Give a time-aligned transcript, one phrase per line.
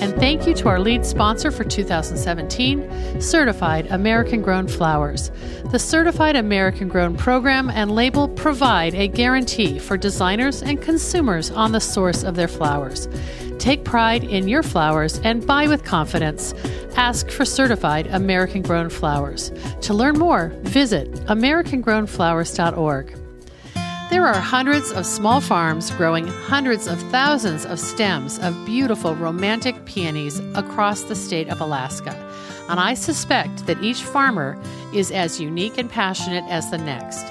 [0.00, 5.30] And thank you to our lead sponsor for 2017, Certified American Grown Flowers.
[5.70, 11.72] The Certified American Grown program and label provide a guarantee for designers and consumers on
[11.72, 13.08] the source of their flowers.
[13.58, 16.52] Take pride in your flowers and buy with confidence.
[16.96, 19.52] Ask for certified American grown flowers.
[19.82, 23.21] To learn more, visit AmericanGrownFlowers.org.
[24.12, 29.86] There are hundreds of small farms growing hundreds of thousands of stems of beautiful romantic
[29.86, 32.14] peonies across the state of Alaska.
[32.68, 37.24] And I suspect that each farmer is as unique and passionate as the next.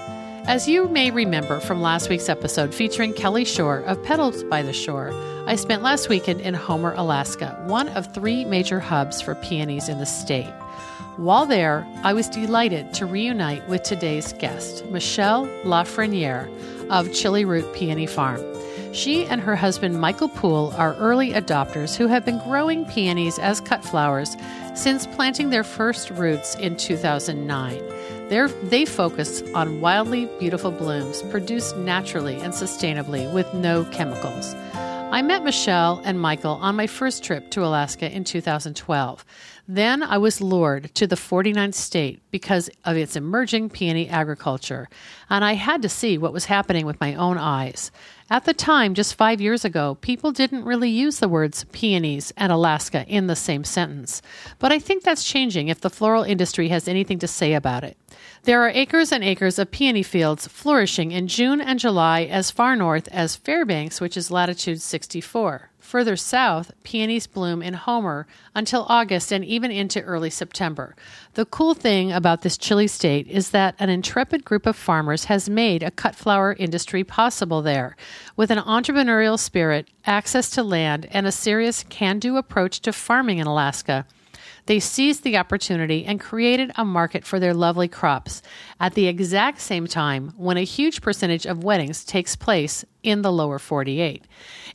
[0.49, 4.73] As you may remember from last week's episode featuring Kelly Shore of Petals by the
[4.73, 5.11] Shore,
[5.45, 9.99] I spent last weekend in Homer, Alaska, one of three major hubs for peonies in
[9.99, 10.51] the state.
[11.17, 16.49] While there, I was delighted to reunite with today's guest, Michelle Lafreniere
[16.89, 18.41] of Chili Root Peony Farm.
[18.93, 23.59] She and her husband Michael Poole are early adopters who have been growing peonies as
[23.59, 24.37] cut flowers
[24.73, 27.77] since planting their first roots in 2009.
[28.29, 34.55] They're, they focus on wildly beautiful blooms produced naturally and sustainably with no chemicals.
[35.11, 39.25] I met Michelle and Michael on my first trip to Alaska in 2012.
[39.67, 44.89] Then I was lured to the 49th state because of its emerging peony agriculture,
[45.29, 47.91] and I had to see what was happening with my own eyes.
[48.29, 52.51] At the time, just five years ago, people didn't really use the words peonies and
[52.51, 54.21] Alaska in the same sentence.
[54.57, 57.97] But I think that's changing if the floral industry has anything to say about it.
[58.43, 62.75] There are acres and acres of peony fields flourishing in June and July as far
[62.75, 65.70] north as Fairbanks, which is latitude 64.
[65.91, 68.25] Further south, peonies bloom in Homer
[68.55, 70.95] until August and even into early September.
[71.33, 75.49] The cool thing about this chilly state is that an intrepid group of farmers has
[75.49, 77.97] made a cut flower industry possible there.
[78.37, 83.39] With an entrepreneurial spirit, access to land, and a serious can do approach to farming
[83.39, 84.05] in Alaska,
[84.67, 88.41] they seized the opportunity and created a market for their lovely crops
[88.79, 93.31] at the exact same time when a huge percentage of weddings takes place in the
[93.31, 94.23] lower 48.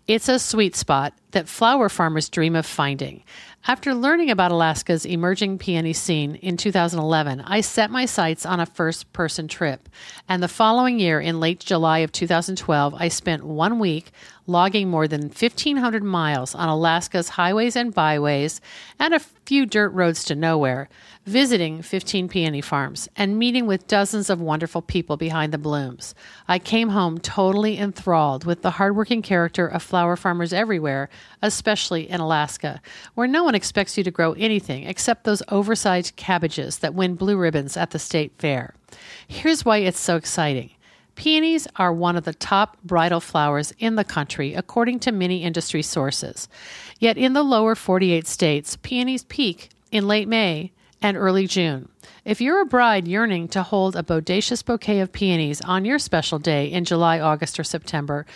[0.09, 3.25] It's a sweet spot that flower farmers dream of finding.
[3.67, 8.67] After learning about Alaska's emerging peony scene in 2011, I set my sights on a
[8.67, 9.89] first person trip.
[10.29, 14.13] And the following year, in late July of 2012, I spent one week
[14.47, 18.61] logging more than 1,500 miles on Alaska's highways and byways
[18.99, 20.89] and a few dirt roads to nowhere,
[21.25, 26.15] visiting 15 peony farms and meeting with dozens of wonderful people behind the blooms.
[26.49, 31.09] I came home totally enthralled with the hardworking character of flower farmers everywhere,
[31.43, 32.81] especially in Alaska,
[33.15, 37.37] where no one expects you to grow anything except those oversized cabbages that win blue
[37.37, 38.75] ribbons at the state fair.
[39.27, 40.71] Here's why it's so exciting.
[41.17, 45.83] Peonies are one of the top bridal flowers in the country, according to many industry
[45.83, 46.47] sources.
[47.01, 51.89] Yet in the lower 48 states, peonies peak in late May and early June.
[52.25, 56.39] If you're a bride yearning to hold a bodacious bouquet of peonies on your special
[56.39, 58.27] day in July, August, or September,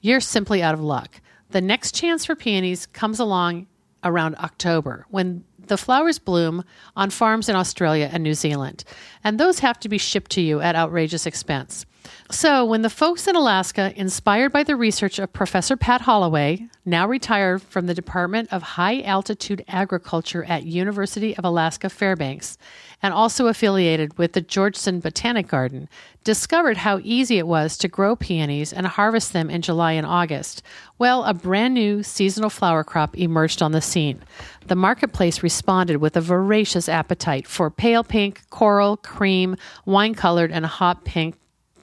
[0.00, 1.20] you're simply out of luck.
[1.50, 3.66] The next chance for peonies comes along
[4.04, 6.64] around October when the flowers bloom
[6.96, 8.84] on farms in Australia and New Zealand,
[9.24, 11.84] and those have to be shipped to you at outrageous expense.
[12.30, 17.08] So, when the folks in Alaska, inspired by the research of Professor Pat Holloway, now
[17.08, 22.58] retired from the Department of High Latitude Agriculture at University of Alaska Fairbanks,
[23.02, 25.88] and also affiliated with the Georgeson Botanic Garden,
[26.22, 30.62] discovered how easy it was to grow peonies and harvest them in July and August,
[30.98, 34.22] well, a brand new seasonal flower crop emerged on the scene.
[34.66, 40.66] The marketplace responded with a voracious appetite for pale pink, coral, cream, wine colored, and
[40.66, 41.34] hot pink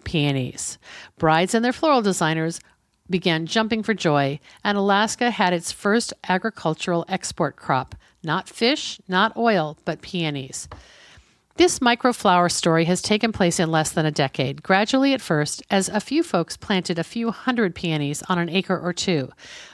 [0.05, 0.77] peonies.
[1.17, 2.59] Brides and their floral designers
[3.09, 9.37] began jumping for joy, and Alaska had its first agricultural export crop not fish, not
[9.37, 10.67] oil, but peonies.
[11.57, 15.87] This microflower story has taken place in less than a decade, gradually at first, as
[15.87, 19.29] a few folks planted a few hundred peonies on an acre or two.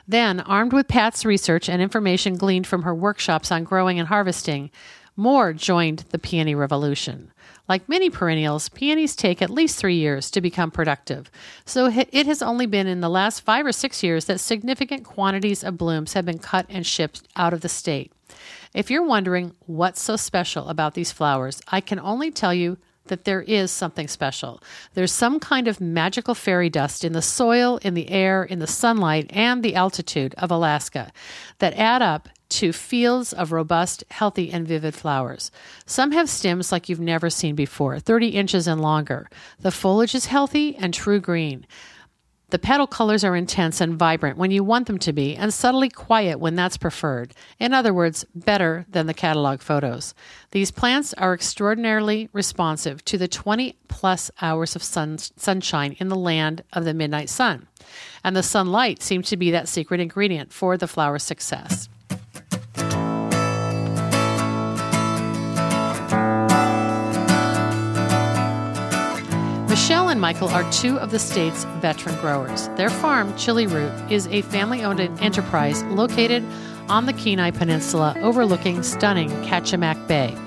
[0.08, 4.70] Then, armed with Pat's research and information gleaned from her workshops on growing and harvesting,
[5.16, 7.32] more joined the peony revolution.
[7.68, 11.32] Like many perennials, peonies take at least three years to become productive.
[11.66, 15.64] So it has only been in the last five or six years that significant quantities
[15.64, 18.12] of blooms have been cut and shipped out of the state.
[18.74, 23.26] If you're wondering what's so special about these flowers, I can only tell you that
[23.26, 24.62] there is something special.
[24.94, 28.68] There's some kind of magical fairy dust in the soil, in the air, in the
[28.68, 31.12] sunlight, and the altitude of Alaska
[31.60, 35.52] that add up to fields of robust, healthy, and vivid flowers.
[35.86, 39.30] Some have stems like you've never seen before, 30 inches and longer.
[39.60, 41.66] The foliage is healthy and true green.
[42.52, 45.88] The petal colors are intense and vibrant when you want them to be, and subtly
[45.88, 47.34] quiet when that's preferred.
[47.60, 50.14] In other words, better than the catalog photos.
[50.52, 56.18] These plants are extraordinarily responsive to the 20 plus hours of sun, sunshine in the
[56.18, 57.68] land of the midnight sun.
[58.22, 61.88] And the sunlight seems to be that secret ingredient for the flower's success.
[70.22, 72.68] Michael are two of the state's veteran growers.
[72.78, 76.46] Their farm, Chili Root, is a family owned enterprise located
[76.90, 80.38] on the Kenai Peninsula overlooking stunning Kachemak Bay.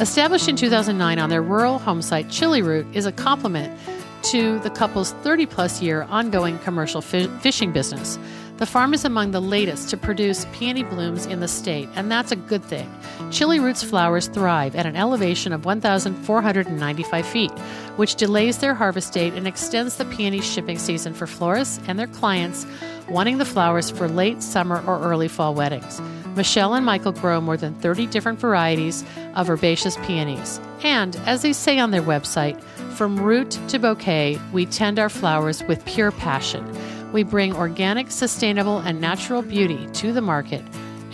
[0.00, 3.78] Established in 2009 on their rural home site, Chili Root is a complement
[4.24, 8.18] to the couple's 30 plus year ongoing commercial fi- fishing business.
[8.60, 12.30] The farm is among the latest to produce peony blooms in the state, and that's
[12.30, 12.94] a good thing.
[13.30, 17.50] Chili Root's flowers thrive at an elevation of 1,495 feet,
[17.96, 22.06] which delays their harvest date and extends the peony shipping season for florists and their
[22.06, 22.66] clients
[23.08, 25.98] wanting the flowers for late summer or early fall weddings.
[26.36, 29.06] Michelle and Michael grow more than 30 different varieties
[29.36, 30.60] of herbaceous peonies.
[30.82, 32.60] And, as they say on their website,
[32.92, 36.62] from root to bouquet, we tend our flowers with pure passion.
[37.12, 40.62] We bring organic, sustainable, and natural beauty to the market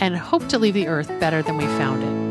[0.00, 2.26] and hope to leave the earth better than we found it.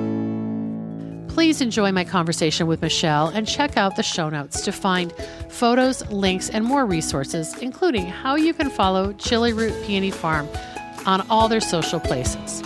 [1.33, 5.13] Please enjoy my conversation with Michelle and check out the show notes to find
[5.49, 10.47] photos, links, and more resources, including how you can follow Chili Root Peony Farm
[11.05, 12.61] on all their social places.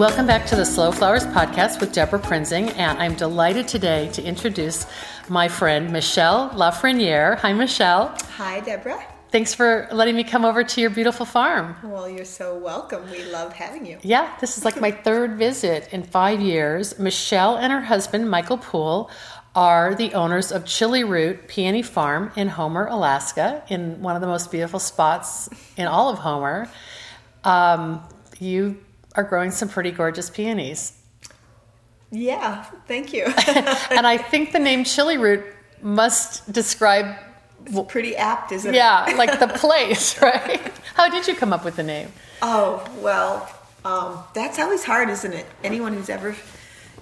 [0.00, 4.22] Welcome back to the Slow Flowers podcast with Debra Prinzing, and I'm delighted today to
[4.22, 4.86] introduce
[5.28, 7.36] my friend Michelle Lafreniere.
[7.40, 8.16] Hi, Michelle.
[8.38, 8.98] Hi, Debra.
[9.30, 11.76] Thanks for letting me come over to your beautiful farm.
[11.82, 13.10] Well, you're so welcome.
[13.10, 13.98] We love having you.
[14.00, 16.98] Yeah, this is like my third visit in five years.
[16.98, 19.10] Michelle and her husband, Michael Poole,
[19.54, 24.28] are the owners of Chili Root Peony Farm in Homer, Alaska, in one of the
[24.28, 26.70] most beautiful spots in all of Homer.
[27.44, 28.02] Um,
[28.38, 28.78] you
[29.14, 30.92] are growing some pretty gorgeous peonies.
[32.10, 33.24] Yeah, thank you.
[33.90, 35.44] and I think the name Chili Root
[35.82, 37.16] must describe.
[37.66, 39.10] It's pretty apt, isn't yeah, it?
[39.12, 40.72] Yeah, like the place, right?
[40.94, 42.12] How did you come up with the name?
[42.42, 43.50] Oh, well,
[43.84, 45.46] um, that's always hard, isn't it?
[45.62, 46.34] Anyone who's ever,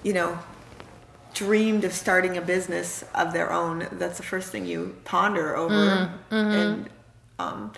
[0.03, 0.37] you know,
[1.33, 5.73] dreamed of starting a business of their own, that's the first thing you ponder over.
[5.73, 6.35] Mm, mm-hmm.
[6.37, 6.89] And,
[7.39, 7.71] um,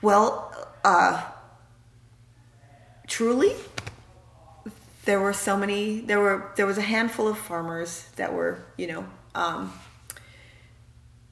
[0.00, 0.54] well,
[0.84, 1.22] uh,
[3.16, 3.54] truly
[5.06, 8.86] there were so many there were there was a handful of farmers that were you
[8.86, 9.72] know um,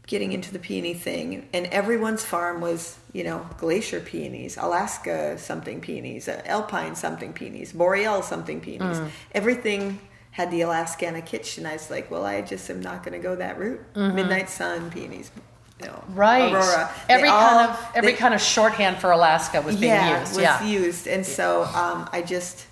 [0.06, 5.82] getting into the peony thing and everyone's farm was you know glacier peonies alaska something
[5.82, 9.10] peonies uh, alpine something peonies boreal something peonies mm.
[9.32, 13.12] everything had the alaskana kitsch and i was like well i just am not going
[13.12, 14.16] to go that route mm-hmm.
[14.16, 15.30] midnight sun peonies
[16.08, 16.52] right.
[16.52, 16.90] Aurora.
[17.08, 20.34] Every all, kind of every they, kind of shorthand for Alaska was being yeah, used.
[20.34, 22.66] Was yeah, used, and so um, I just,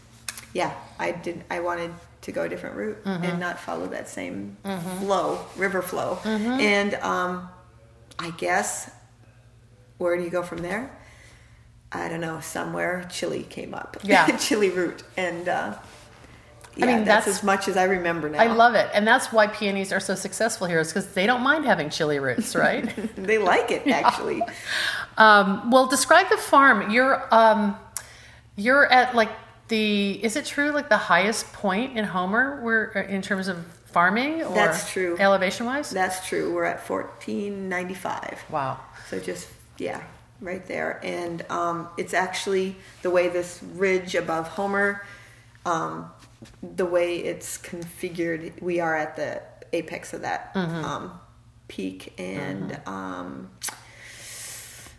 [0.52, 1.44] yeah, I did.
[1.50, 1.92] I wanted
[2.22, 3.24] to go a different route mm-hmm.
[3.24, 4.98] and not follow that same mm-hmm.
[5.00, 6.18] flow, river flow.
[6.22, 6.60] Mm-hmm.
[6.60, 7.48] And um,
[8.18, 8.90] I guess
[9.98, 10.96] where do you go from there?
[11.90, 12.40] I don't know.
[12.40, 13.98] Somewhere chili came up.
[14.02, 15.74] Yeah, chili root, and uh,
[16.76, 18.38] yeah, I mean, that's, that's, as much as I remember now.
[18.38, 21.42] I love it, and that's why peonies are so successful here, is because they don't
[21.42, 22.90] mind having chili roots, right?
[23.16, 24.38] they like it actually.
[24.38, 24.52] Yeah.
[25.18, 26.90] Um, well, describe the farm.
[26.90, 27.76] You're um,
[28.56, 29.30] you're at like
[29.68, 30.12] the.
[30.24, 34.42] Is it true like the highest point in Homer, where uh, in terms of farming?
[34.42, 35.16] Or that's true.
[35.18, 36.54] Elevation wise, that's true.
[36.54, 38.42] We're at fourteen ninety five.
[38.48, 38.80] Wow.
[39.10, 40.02] So just yeah,
[40.40, 45.04] right there, and um, it's actually the way this ridge above Homer.
[45.64, 46.10] Um,
[46.62, 49.42] the way it's configured, we are at the
[49.72, 50.84] apex of that mm-hmm.
[50.84, 51.20] um,
[51.68, 52.88] peak, and mm-hmm.
[52.88, 53.50] um,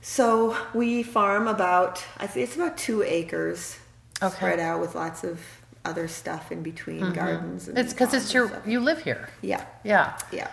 [0.02, 3.78] So we farm about, I think it's about two acres
[4.22, 4.36] Okay.
[4.36, 5.42] spread out with lots of
[5.84, 7.68] other stuff in between gardens.
[7.68, 9.28] And It's because it's your you live here.
[9.42, 10.18] Yeah, Yeah.
[10.32, 10.48] yeah.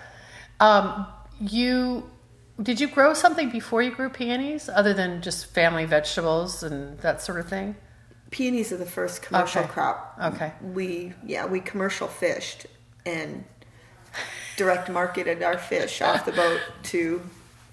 [0.59, 1.07] Um,
[1.41, 2.11] you
[2.61, 7.23] did you grow something before you grew peonies, other than just family vegetables and that
[7.23, 7.77] sort of thing?
[8.31, 9.71] Peonies are the first commercial Okay.
[9.73, 10.17] crop.
[10.23, 10.53] Okay.
[10.63, 12.67] We, yeah, we commercial fished
[13.05, 13.45] and
[14.57, 17.23] direct marketed our fish off the boat to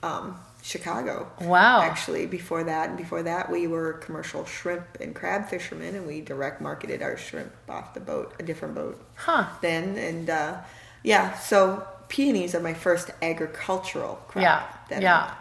[0.01, 1.29] um, Chicago.
[1.41, 1.81] Wow.
[1.81, 6.21] Actually, before that, and before that, we were commercial shrimp and crab fishermen, and we
[6.21, 8.99] direct marketed our shrimp off the boat, a different boat.
[9.15, 9.45] Huh.
[9.61, 10.57] Then and uh,
[11.03, 14.41] yeah, so peonies are my first agricultural crop.
[14.41, 14.63] Yeah.
[14.89, 15.34] That Yeah.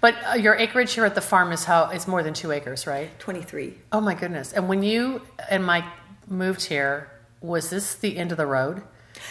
[0.00, 2.86] But uh, your acreage here at the farm is how is more than two acres,
[2.86, 3.16] right?
[3.18, 3.78] Twenty three.
[3.92, 4.52] Oh my goodness!
[4.52, 5.84] And when you and Mike
[6.28, 8.82] moved here, was this the end of the road?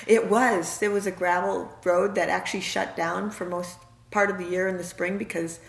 [0.05, 0.79] It was.
[0.79, 3.77] There was a gravel road that actually shut down for most
[4.11, 5.59] part of the year in the spring because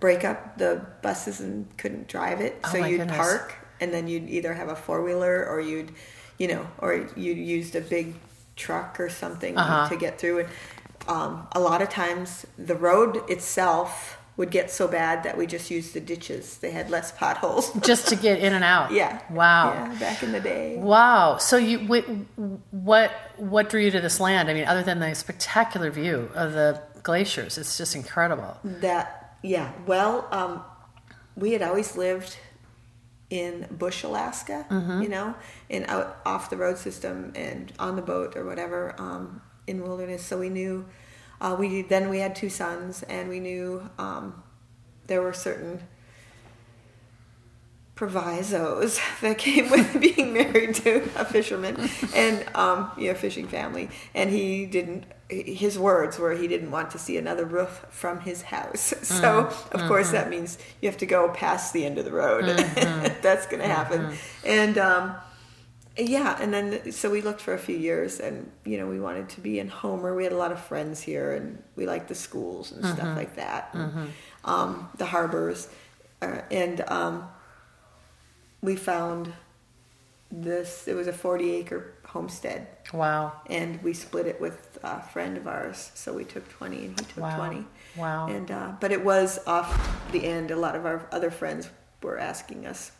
[0.00, 2.58] break up the buses and couldn't drive it.
[2.64, 3.16] Oh so you'd goodness.
[3.16, 5.92] park and then you'd either have a four wheeler or you'd,
[6.38, 8.14] you know, or you used a big
[8.56, 9.88] truck or something Uh-huh.
[9.88, 10.40] to get through.
[10.40, 10.48] And
[11.08, 15.70] um, a lot of times the road itself would get so bad that we just
[15.70, 16.56] used the ditches.
[16.58, 17.70] They had less potholes.
[17.82, 18.90] Just to get in and out.
[18.90, 19.20] yeah.
[19.30, 19.72] Wow.
[19.72, 20.76] Yeah, back in the day.
[20.78, 21.36] Wow.
[21.36, 21.80] So you
[22.70, 24.48] what what drew you to this land?
[24.48, 28.56] I mean, other than the spectacular view of the glaciers, it's just incredible.
[28.64, 29.72] That yeah.
[29.86, 30.64] Well, um,
[31.36, 32.36] we had always lived
[33.28, 34.66] in Bush, Alaska.
[34.70, 35.02] Mm-hmm.
[35.02, 35.34] You know,
[35.68, 40.24] and out off the road system and on the boat or whatever um, in wilderness.
[40.24, 40.86] So we knew.
[41.40, 44.42] Uh, we then we had two sons, and we knew um,
[45.08, 45.82] there were certain
[47.94, 53.88] provisos that came with being married to a fisherman and um, you know fishing family.
[54.14, 58.42] And he didn't his words were he didn't want to see another roof from his
[58.42, 58.92] house.
[59.22, 62.44] So of course that means you have to go past the end of the road.
[63.22, 65.14] That's going to happen and um,
[65.96, 69.28] yeah and then so we looked for a few years and you know we wanted
[69.30, 70.14] to be in homer.
[70.14, 73.36] We had a lot of friends here and we liked the schools and stuff like
[73.36, 73.70] that.
[73.74, 74.12] And,
[74.44, 75.68] um, the harbors
[76.22, 77.28] uh, and um,
[78.62, 79.32] we found
[80.30, 82.68] this it was a 40 acre homestead.
[82.92, 83.32] Wow.
[83.46, 87.06] and we split it with a friend of ours so we took 20 and he
[87.06, 87.36] took Wow.
[87.36, 87.64] 20
[87.96, 88.28] Wow.
[88.28, 89.70] and uh, but it was off
[90.12, 90.50] the end.
[90.50, 91.68] A lot of our other friends
[92.02, 92.92] were asking us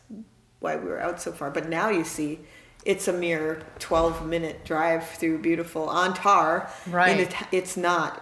[0.59, 1.49] why we were out so far.
[1.51, 2.39] But now you see
[2.85, 7.09] it's a mere 12 minute drive through beautiful on tar Right.
[7.11, 8.21] and it, it's not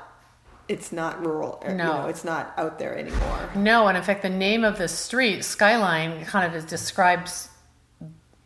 [0.67, 2.03] it's not rural or, you No.
[2.03, 5.43] know, it's not out there anymore No, and in fact, the name of the street,
[5.43, 7.49] Skyline, kind of describes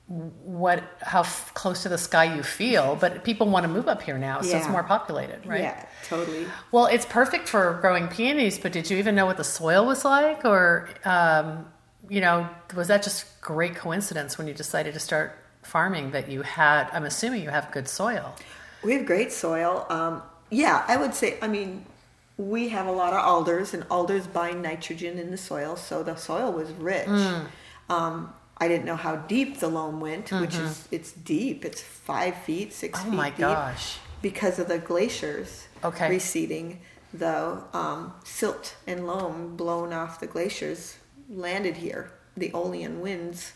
[0.07, 2.95] what how f- close to the sky you feel.
[2.95, 5.62] But people want to move up here now, so it's more populated, right?
[5.62, 8.60] yeah totally Well, it's perfect for growing peonies.
[8.60, 11.65] But did you even know what the soil was like, or um,
[12.07, 16.41] you know, was that just great coincidence when you decided to start farming that you
[16.43, 16.89] had?
[16.93, 18.36] I'm assuming you have good soil.
[18.84, 19.86] We have great soil.
[19.89, 21.86] Um, yeah, I would say, I mean,
[22.38, 26.15] we have a lot of alders, and alders bind nitrogen in the soil, so the
[26.15, 27.07] soil was rich.
[27.07, 27.45] Hmm.
[27.89, 31.65] Um, I didn't know how deep the loam went, which is it's deep.
[31.65, 33.07] It's five feet, six Mm-hmm.
[33.07, 33.98] Oh feet my deep, gosh.
[34.22, 36.10] because of the glaciers Okay.
[36.10, 36.79] receding.
[37.13, 40.98] The um, silt and loam blown off the glaciers
[41.29, 42.12] landed here.
[42.38, 43.53] The Aeolian winds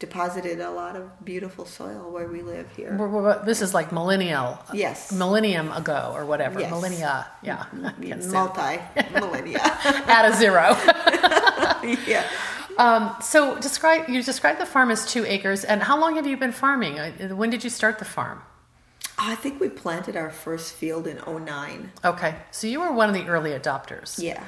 [0.00, 2.96] deposited a lot of beautiful soil where we live here.
[2.98, 5.12] We're- we're- This is like millennial, Yes.
[5.12, 6.58] millennium ago or whatever.
[6.58, 6.70] Yes.
[6.70, 7.66] Millennia, yeah.
[7.84, 8.32] I can't say it.
[8.32, 8.80] multi
[9.14, 9.60] millennia.
[10.16, 10.74] at a zero.
[12.08, 12.24] yeah.
[12.78, 16.36] Um, so describe you describe the farm as two acres, and how long have you
[16.38, 16.98] been farming?
[16.98, 18.42] Uh, When did you start the farm?
[19.18, 21.92] I think we planted our first field in 09.
[22.02, 24.18] Okay, so you were one of the early adopters.
[24.18, 24.42] Yeah.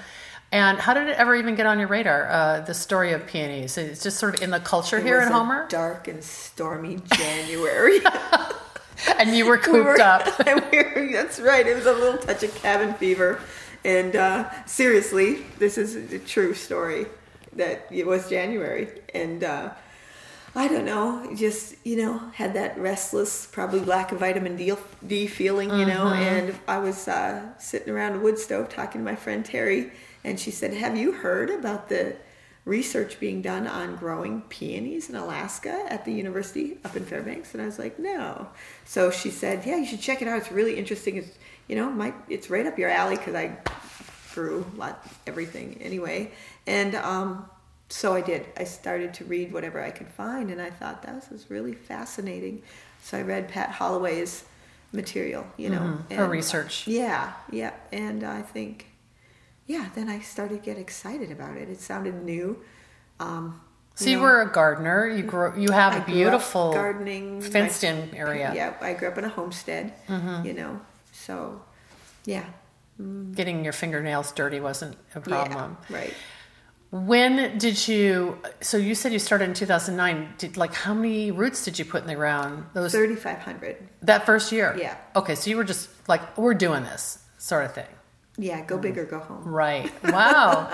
[0.52, 2.28] And how did it ever even get on your radar?
[2.28, 3.78] Uh, the story of peonies.
[3.78, 6.22] It's just sort of in the culture It here was in a Homer, dark and
[6.22, 8.00] stormy January.
[9.18, 10.26] and you were cooped we were, up.
[10.46, 11.66] we were, that's right.
[11.66, 13.40] It was a little touch of cabin fever.
[13.82, 17.06] And uh, seriously, this is a true story
[17.54, 18.88] that it was January.
[19.14, 19.70] And uh,
[20.54, 24.74] I don't know, just, you know, had that restless, probably lack of vitamin D,
[25.06, 26.04] D feeling, you know.
[26.04, 26.22] Mm-hmm.
[26.22, 29.92] And I was uh, sitting around a wood stove talking to my friend Terry,
[30.24, 32.16] and she said, Have you heard about the
[32.64, 37.52] research being done on growing peonies in Alaska at the university up in Fairbanks?
[37.54, 38.48] And I was like, No.
[38.84, 40.38] So she said, Yeah, you should check it out.
[40.38, 41.16] It's really interesting.
[41.16, 41.30] It's,
[41.68, 43.56] you know, my, it's right up your alley because I
[44.34, 46.30] grew a lot, everything anyway.
[46.66, 47.46] And um,
[47.88, 48.46] so I did.
[48.56, 52.62] I started to read whatever I could find, and I thought that was really fascinating.
[53.02, 54.44] So I read Pat Holloway's
[54.92, 56.86] material, you know, Mhm, her and- research.
[56.86, 58.86] Yeah, yeah, and I think
[59.66, 61.68] yeah, then I started to get excited about it.
[61.68, 62.58] It sounded new.
[63.20, 63.60] Um,
[63.94, 65.06] So you know, were a gardener.
[65.08, 65.52] You grew.
[65.60, 68.46] You have I a beautiful gardening, fenced-in area.
[68.48, 68.56] Mm-hmm.
[68.56, 69.92] Yeah, I grew up in a homestead.
[70.08, 70.80] You know,
[71.12, 71.60] so
[72.24, 72.44] yeah,
[73.34, 75.76] Getting your fingernails dirty wasn't a problem.
[75.90, 76.14] yeah, right.
[76.90, 78.38] When did you?
[78.60, 80.34] So you said you started in 2009.
[80.38, 82.64] Did like how many roots did you put in the ground?
[82.74, 83.76] Those Thirty five hundred.
[84.02, 84.76] that first year.
[84.78, 84.96] Yeah.
[85.16, 87.86] Okay, so you were just like we're doing this sort of thing.
[88.38, 89.44] Yeah, go big or go home.
[89.44, 89.92] Right.
[90.04, 90.64] Wow.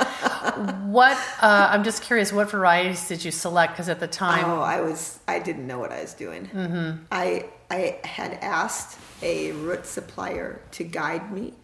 [0.86, 1.16] what?
[1.42, 2.32] Uh, I'm just curious.
[2.32, 3.72] What varieties did you select?
[3.72, 6.46] Because at the time, Oh, I was I didn't know what I was doing.
[6.46, 7.02] Mm-hmm.
[7.10, 11.54] I I had asked a root supplier to guide me.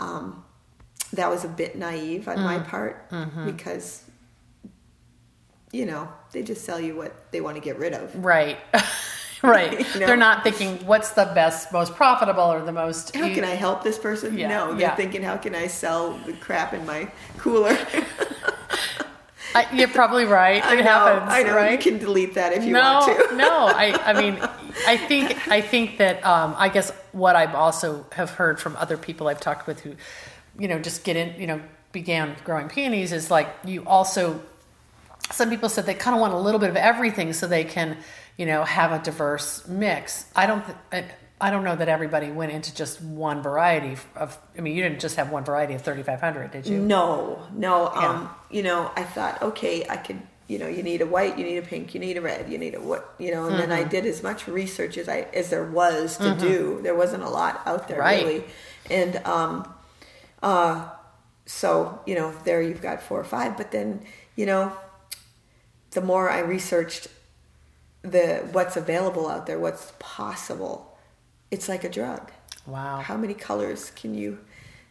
[0.00, 0.42] Um,
[1.12, 2.44] that was a bit naive on Mm.
[2.44, 3.44] my part Mm-hmm.
[3.46, 4.04] because
[5.72, 8.14] you know they just sell you what they want to get rid of.
[8.24, 8.56] right.
[9.48, 9.72] right.
[9.94, 10.06] You know?
[10.06, 13.14] They're not thinking what's the best, most profitable, or the most.
[13.14, 14.36] How can I help this person?
[14.36, 14.96] Yeah, no, they're yeah.
[14.96, 17.76] thinking, how can I sell the crap in my cooler?
[19.54, 20.64] I, you're probably right.
[20.64, 21.32] I it know, happens.
[21.32, 21.56] I know.
[21.56, 21.72] Right.
[21.72, 23.36] You can delete that if you no, want to.
[23.36, 23.66] no.
[23.66, 24.38] I, I mean,
[24.86, 28.96] I think, I think that, um, I guess what I've also have heard from other
[28.96, 29.96] people I've talked with who,
[30.58, 31.60] you know, just get in, you know,
[31.92, 34.40] began growing peonies is like you also.
[35.32, 37.98] Some people said they kind of want a little bit of everything so they can,
[38.40, 40.24] you know, have a diverse mix.
[40.34, 40.64] I don't.
[40.90, 41.04] Th-
[41.42, 44.38] I, don't know that everybody went into just one variety of.
[44.56, 46.78] I mean, you didn't just have one variety of 3,500, did you?
[46.78, 47.92] No, no.
[47.94, 48.08] Yeah.
[48.08, 50.22] Um, you know, I thought, okay, I could.
[50.48, 52.58] You know, you need a white, you need a pink, you need a red, you
[52.58, 53.44] need a what, you know.
[53.46, 53.86] And then Mm-hmm.
[53.86, 56.80] I did as much research as I as there was to do.
[56.82, 58.24] There wasn't a lot out there Right.
[58.24, 58.44] really,
[58.90, 59.72] and um,
[60.42, 60.88] uh,
[61.46, 63.56] so you know, there you've got four or five.
[63.58, 64.02] But then
[64.34, 64.72] you know,
[65.90, 67.06] the more I researched
[68.02, 70.96] the what's available out there, what's possible,
[71.50, 72.30] it's like a drug
[72.66, 73.00] Wow.
[73.00, 74.38] how many colors can you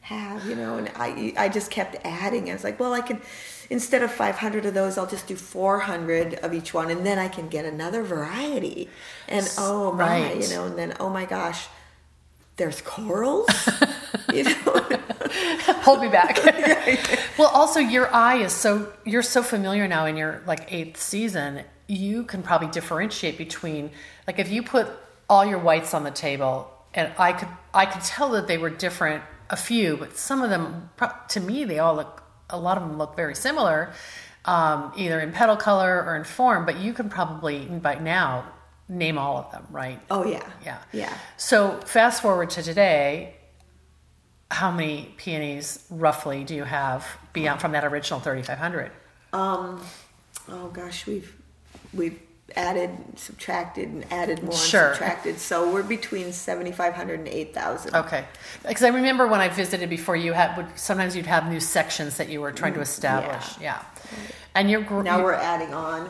[0.02, 3.22] have you know and i i just kept adding i was like well i can
[3.70, 7.28] instead of 500 of those i'll just do 400 of each one and then i
[7.28, 8.90] can get another variety
[9.28, 10.42] and oh my Right.
[10.42, 11.68] you know and then oh my gosh
[12.56, 13.50] there's corals
[14.34, 14.54] you know
[15.84, 16.38] hold me back.
[17.38, 21.64] well, also your eye is so you're so familiar now in your like eighth season.
[21.90, 23.90] You can probably differentiate between
[24.28, 24.88] like if you put
[25.28, 28.70] all your whites on the table, and I could I could tell that they were
[28.70, 29.24] different.
[29.52, 30.92] A few, but some of them
[31.30, 32.22] to me they all look.
[32.52, 33.92] A lot of them look very similar,
[34.46, 36.68] um, either in petal color or in form.
[36.68, 38.46] But you can probably by now
[38.88, 40.00] name all of them, right?
[40.12, 40.78] oh yeah Yeah.
[40.92, 43.36] yeah So fast forward to today,
[44.52, 48.92] how many peonies roughly do you have beyond from that original 3,500?
[49.34, 49.82] um
[50.48, 51.36] oh gosh we've
[51.94, 52.20] we've
[52.56, 54.88] added subtracted and added more Sure.
[54.88, 58.26] and subtracted so we're between 7500 and 8000 Okay,
[58.68, 62.18] because I remember when I visited before, you had would, sometimes you'd have new sections
[62.18, 63.46] that you were trying to establish.
[63.62, 63.84] Yeah,
[64.56, 66.10] and you're gr- Now we're adding on,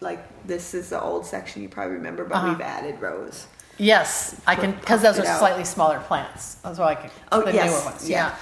[0.00, 2.48] like this is the old section you probably remember, but Uh-huh.
[2.50, 3.46] we've added rows.
[3.78, 5.38] Yes, I can because those are it out.
[5.38, 6.56] slightly smaller plants.
[6.56, 7.10] That's why I can.
[7.32, 8.06] Oh, the yes, newer ones.
[8.08, 8.26] yeah.
[8.28, 8.34] Yeah.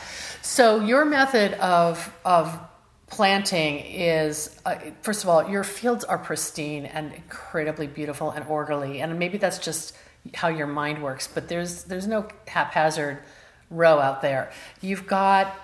[0.43, 2.59] So your method of of
[3.11, 9.01] planting is uh, first of all, your fields are pristine and incredibly beautiful and orderly,
[9.01, 9.97] and maybe that's just
[10.35, 11.29] how your mind works.
[11.29, 13.19] But there's there's no haphazard
[13.71, 14.53] row out there.
[14.81, 15.55] You've got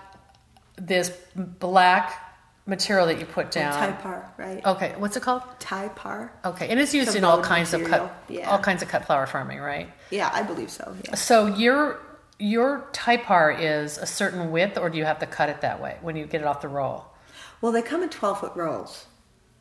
[0.76, 2.20] this black
[2.66, 3.74] material that you put down.
[3.74, 4.64] Typar, right?
[4.64, 5.42] Okay, what's it called?
[5.61, 6.30] Typar.
[6.44, 8.50] Okay, and it's used It's in all kinds of cut yeah.
[8.50, 9.88] all kinds of cut flower farming, right?
[10.11, 10.96] Yeah, I believe so.
[11.04, 11.14] Yeah.
[11.14, 12.00] So your
[12.38, 15.98] your typar is a certain width, or do you have to cut it that way
[16.00, 17.07] when you get it off the roll?
[17.64, 19.07] Well, they come in twelve foot rolls.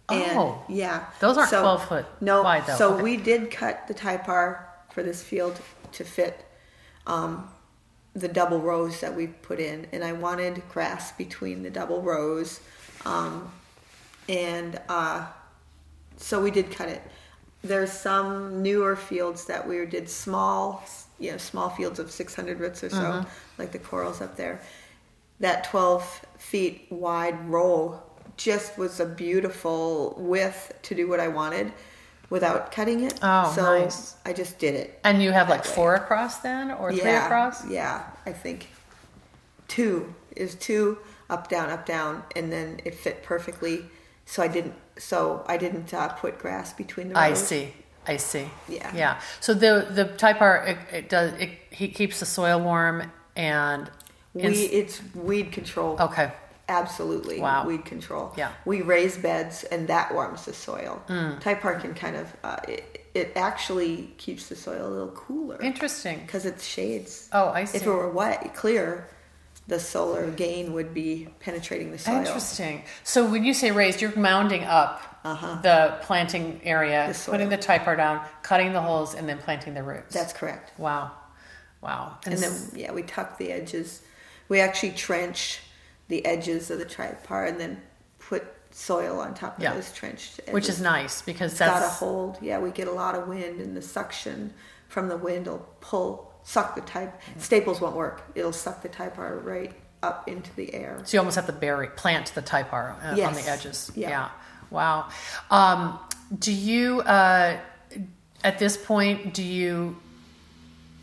[0.09, 0.61] And, Oh.
[0.67, 1.05] yeah.
[1.21, 2.75] Those aren't 12 foot no, wide, though.
[2.75, 3.03] So Okay.
[3.03, 5.61] we did cut the Typar for this field
[5.93, 6.45] to fit
[7.07, 7.49] um,
[8.13, 12.59] the double rows that we put in, and I wanted grass between the double rows,
[13.05, 13.49] um,
[14.27, 15.25] and uh,
[16.17, 17.01] so we did cut it.
[17.63, 20.83] There's some newer fields that we did small,
[21.19, 23.29] you know, small fields of 600 roots or so, Mm-hmm.
[23.57, 24.59] like the corals up there.
[25.39, 28.01] That 12 feet wide roll
[28.37, 31.73] just was a beautiful width to do what I wanted
[32.29, 33.19] without cutting it.
[33.21, 34.15] Oh, so nice.
[34.25, 34.99] I just did it.
[35.03, 35.71] And you have like way.
[35.71, 37.67] four across then, or three yeah, across?
[37.67, 38.69] Yeah, I think
[39.67, 40.97] two is two
[41.29, 43.85] up down up down, and then it fit perfectly.
[44.25, 44.75] So I didn't.
[44.97, 47.23] So I didn't uh, put grass between the rows.
[47.23, 47.73] I see.
[48.07, 48.47] I see.
[48.67, 48.91] Yeah.
[48.95, 49.21] Yeah.
[49.39, 53.89] So the the typar it, it does it he keeps the soil warm and
[54.33, 55.97] We it's weed control.
[55.99, 56.31] okay.
[56.69, 57.41] Absolutely.
[57.41, 57.67] Wow.
[57.67, 58.33] Weed control.
[58.37, 58.47] Yeah.
[58.49, 58.53] Mm.
[58.65, 61.03] We raise beds and that warms the soil.
[61.09, 66.21] Typar can kind of, uh, it, it actually keeps the soil a little cooler Interesting.
[66.25, 67.27] because it shades.
[67.33, 67.77] Oh, I see.
[67.77, 69.07] If it were wet, clear,
[69.67, 72.15] the solar gain would be penetrating the soil.
[72.19, 72.83] Interesting.
[73.03, 75.59] So when you say raised, you're mounding up Uh-huh.
[75.61, 79.83] the planting area, The putting the Typar down, cutting the holes, and then planting the
[79.83, 80.13] roots.
[80.13, 80.71] That's correct.
[80.79, 81.11] wow,
[81.81, 82.17] wow.
[82.25, 84.01] And then yeah, we tuck the edges.
[84.49, 85.59] We actually trench
[86.07, 87.81] the edges of the Typar and then
[88.19, 89.73] put soil on top of Yeah.
[89.73, 90.53] those trenched edges.
[90.53, 92.37] which is nice because It's got a hold.
[92.41, 94.53] Yeah, we get a lot of wind, and the suction
[94.87, 97.19] from the wind will pull, suck the type.
[97.37, 98.23] Staples won't work.
[98.35, 100.99] It'll suck the Typar right up into the air.
[101.05, 103.91] so you almost have to bury plant the Typar uh, on the edges.
[103.95, 104.29] Yeah.
[104.69, 105.07] Wow.
[105.49, 105.99] Um,
[106.37, 107.57] do you uh,
[108.43, 109.95] at this point do you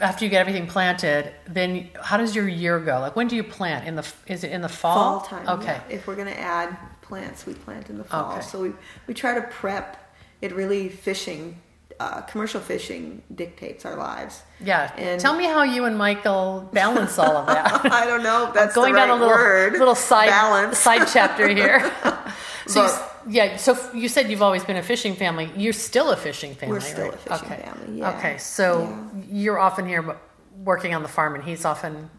[0.00, 3.42] after you get everything planted then how does your year go like when do you
[3.44, 5.48] plant in the is it in the fall Fall time.
[5.48, 5.94] okay yeah.
[5.96, 8.32] If we're going to add plants, we plant in the fall.
[8.32, 8.40] Okay.
[8.42, 8.72] So we
[9.08, 9.96] we try to prep.
[10.40, 11.60] It really fishing,
[11.98, 14.42] uh, commercial fishing dictates our lives.
[14.60, 14.92] Yeah.
[14.96, 17.84] And- Tell me how you and Michael balance all of that.
[17.92, 19.72] I don't know that's Going right down a little word.
[19.72, 20.78] little side balance.
[20.78, 21.80] side chapter here.
[22.66, 25.50] so But- yeah, so you said you've always been a fishing family.
[25.56, 26.74] You're still a fishing family.
[26.74, 27.14] We're still right?
[27.14, 27.62] a fishing okay.
[27.62, 28.16] family, yeah.
[28.18, 29.22] Okay, so Yeah.
[29.30, 30.16] you're often here
[30.64, 32.11] working on the farm, and he's often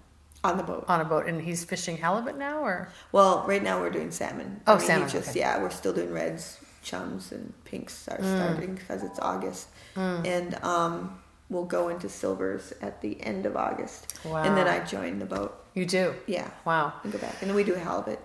[0.44, 0.86] on the boat.
[0.88, 4.62] on a boat, and he's fishing halibut now, or Well, right now we're doing salmon.
[4.68, 5.40] Oh, he salmon, Just, okay.
[5.40, 8.20] Yeah, we're still doing reds, chums, and pinks Mm.
[8.20, 11.20] are starting because it's August, and um,
[11.52, 15.64] we'll go into silvers at the end of August, and then I join the boat.
[15.76, 16.16] you do?
[16.26, 16.94] Yeah, Wow.
[17.04, 18.20] and go back, and then we do halibut,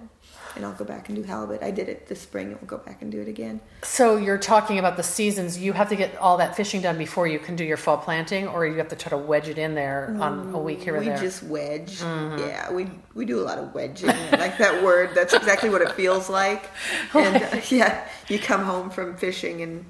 [0.55, 1.63] and I'll go back and do halibut.
[1.63, 3.61] I did it this spring, and we'll go back and do it again.
[3.83, 5.59] So you're talking about the seasons.
[5.59, 8.49] You have to get all that fishing done before you can do your fall planting,
[8.49, 11.01] or you have to try to wedge it in there on a week here or
[11.01, 11.17] we there.
[11.17, 11.25] Mm-hmm.
[11.25, 12.01] just wedge.
[12.01, 14.09] Yeah, we we do a lot of wedging.
[14.33, 15.11] Like that word.
[15.15, 16.71] That's exactly what it feels like.
[17.15, 19.85] And uh, yeah, you come home from fishing, and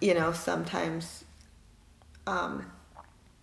[0.00, 1.24] you know sometimes,
[2.30, 2.70] um,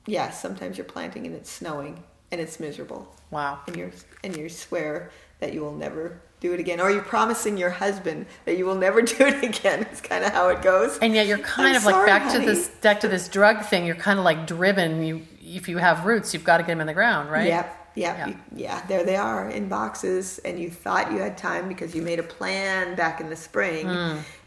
[0.06, 3.60] yeah, sometimes you're planting and it's snowing and it's miserable, wow.
[3.68, 3.92] and you're
[4.24, 8.26] and you swear that you will never do it again, or you're promising your husband
[8.46, 9.82] that you will never do it again.
[9.92, 10.98] It's kind of how it goes.
[11.00, 12.46] And yet you're kind I'm of like sorry, back honey.
[12.46, 13.86] to this back to this drug thing.
[13.86, 15.04] You're kind of like driven.
[15.04, 17.48] You if you have roots, you've got to get them in the ground, right?
[17.48, 18.28] Yep, yep, Yeah.
[18.28, 18.36] yeah.
[18.56, 18.86] yeah.
[18.88, 22.24] There they are in boxes, and you thought you had time because you made a
[22.24, 23.88] plan back in the spring,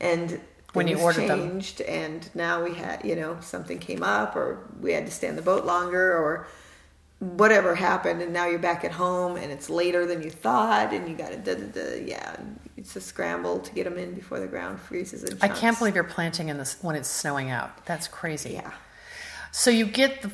[0.00, 0.36] and Hmm.
[0.72, 1.50] When you ordered them.
[1.50, 5.28] changed, and now we had, you know, something came up, or we had to stay
[5.28, 6.46] on the boat longer, or
[7.18, 11.08] whatever happened, and now you're back at home, and it's later than you thought, and
[11.08, 12.36] you got to, da, da, da, yeah,
[12.76, 15.24] it's a scramble to get them in before the ground freezes.
[15.24, 17.84] In I can't believe you're planting in this when it's snowing out.
[17.84, 18.52] That's crazy.
[18.54, 18.70] Yeah.
[19.52, 20.30] So you get the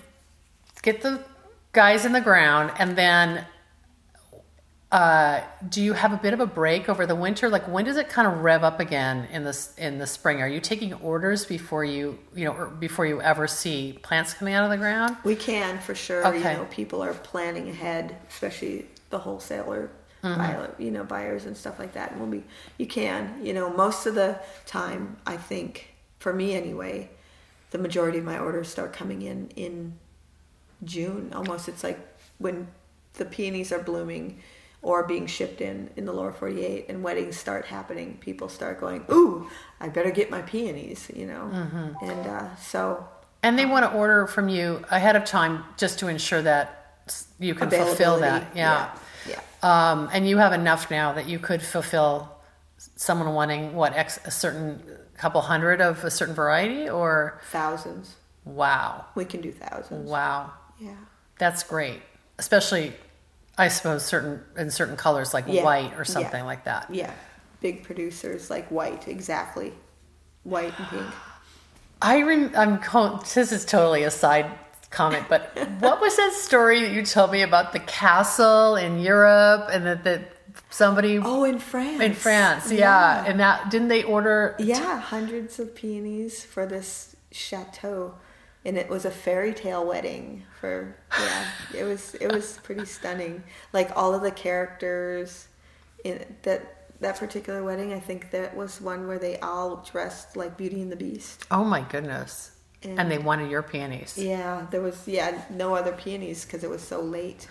[0.83, 1.25] get the
[1.73, 3.45] guys in the ground, and then
[4.93, 7.49] uh, do you have a bit of a break over the winter?
[7.49, 10.41] Like when does it kind of rev up again in the in the spring?
[10.41, 14.55] Are you taking orders before you you know or before you ever see plants coming
[14.55, 15.17] out of the ground?
[15.25, 16.23] We can for sure.
[16.23, 16.55] You Okay.
[16.55, 19.91] know, people are planning ahead, especially the wholesaler,
[20.23, 22.13] buyer, you know, buyers and stuff like that.
[22.13, 22.45] And we'll be,
[22.79, 27.11] you can, you know, most of the time, I think, for me anyway,
[27.71, 29.99] the majority of my orders start coming in in
[30.85, 31.33] June.
[31.35, 31.99] Almost, it's like
[32.39, 32.69] when
[33.15, 34.41] the peonies are blooming
[34.87, 39.05] or being shipped in in the lower 48 and weddings start happening people start going
[39.11, 39.49] ooh
[39.81, 41.45] i better get my peonies you know
[42.03, 42.81] and uh, so
[43.43, 46.67] And they want to order from you ahead of time just to ensure that
[47.39, 48.43] you can fulfill that.
[48.43, 48.91] Availability, Yeah.
[49.33, 49.41] yeah.
[49.71, 52.15] Um, and you have enough now that you could fulfill
[52.97, 54.83] someone wanting what X a certain
[55.23, 59.05] couple hundred of a certain variety or thousands wow.
[59.15, 60.53] we can do thousands Wow.
[60.81, 60.95] yeah
[61.39, 62.01] That's great.
[62.39, 62.93] Especially
[63.59, 65.65] I suppose certain in certain colors like Yeah.
[65.65, 66.03] white or Yeah.
[66.05, 66.87] something like that.
[66.91, 67.11] yeah
[67.61, 69.73] big producers like white exactly
[70.45, 71.07] white and pink
[72.03, 72.79] I rem- I'm
[73.35, 74.51] this is totally a side
[74.91, 79.69] comment, but what was that story that you told me about the castle in Europe
[79.73, 80.33] and that that
[80.71, 83.25] somebody oh in france in France, yeah.
[83.27, 84.55] and that didn't they order?
[84.59, 88.15] yeah hundreds of peonies for this chateau
[88.67, 91.45] and it was a fairy tale wedding for yeah
[91.81, 95.49] it was it was pretty stunning like all of the characters
[96.05, 96.61] in that
[97.01, 100.91] that particular wedding i think that was one where they all dressed like beauty and
[100.91, 102.51] the beast Oh my goodness!
[102.83, 104.17] And, And- they wanted your peonies.
[104.19, 107.49] yeah there was yeah no other peonies because it was so late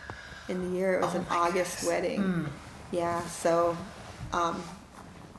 [0.49, 1.87] in the year it was Oh an august goodness.
[1.87, 2.49] wedding
[2.91, 3.75] yeah so
[4.33, 4.61] um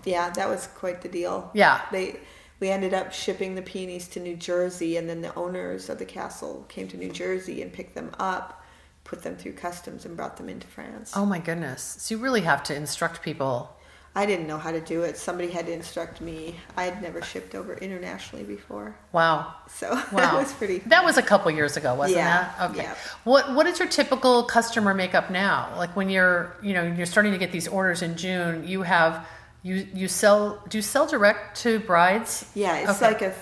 [0.05, 1.81] yeah that was quite the deal Yeah.
[1.93, 2.19] they
[2.61, 6.05] we ended up shipping the peonies to New Jersey, and then the owners of the
[6.07, 8.64] castle came to New Jersey and picked them up,
[9.05, 11.12] put them through customs, and brought them into France.
[11.14, 11.97] Oh my goodness!
[12.01, 13.73] So you really have to instruct people.
[14.14, 15.19] I didn't know how to do it.
[15.19, 16.57] Somebody had to instruct me.
[16.75, 19.53] I had never shipped over internationally before, Wow.
[19.69, 20.07] so Wow.
[20.12, 20.79] that was pretty.
[20.87, 22.71] That was a couple years ago, wasn't Yeah, that?
[22.71, 22.83] Okay.
[22.85, 22.95] yeah.
[23.25, 25.71] What What is your typical customer makeup now?
[25.77, 29.27] Like when you're, you know, you're starting to get these orders in June, you have
[29.66, 32.48] you you sell do you sell direct to brides?
[32.55, 33.07] Yeah, it's Okay.
[33.12, 33.35] like a,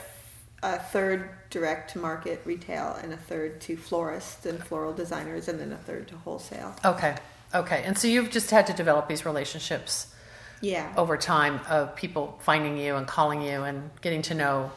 [0.63, 5.61] a third direct to market retail and a third to florists and floral designers and
[5.61, 6.75] then a third to wholesale.
[6.85, 7.15] Okay.
[7.55, 7.83] Okay.
[7.85, 10.13] And so you've just had to develop these relationships
[10.61, 14.71] Yeah, over time of people finding you and calling you and getting to know.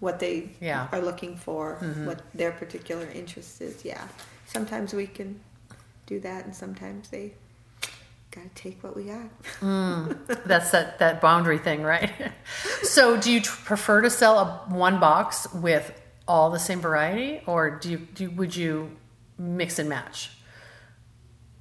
[0.00, 0.88] what they Yeah.
[0.92, 2.06] are looking for, Mm-hmm.
[2.06, 3.84] what their particular interest is.
[3.84, 4.02] Yeah,
[4.46, 5.40] sometimes we can
[6.06, 7.32] do that, and sometimes they
[8.34, 9.28] gotta take what we got.
[10.46, 12.10] That's that that boundary thing, right?
[12.82, 14.44] so, do you tr- prefer to sell a
[14.74, 15.92] one box with
[16.26, 18.90] all the same variety, or do you, do would you
[19.38, 20.30] mix and match?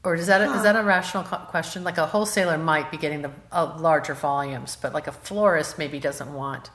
[0.05, 1.83] Or is that a, is that a rational co- question?
[1.85, 5.99] Like a wholesaler might be getting the uh, larger volumes, but like a florist maybe
[5.99, 6.69] doesn't want.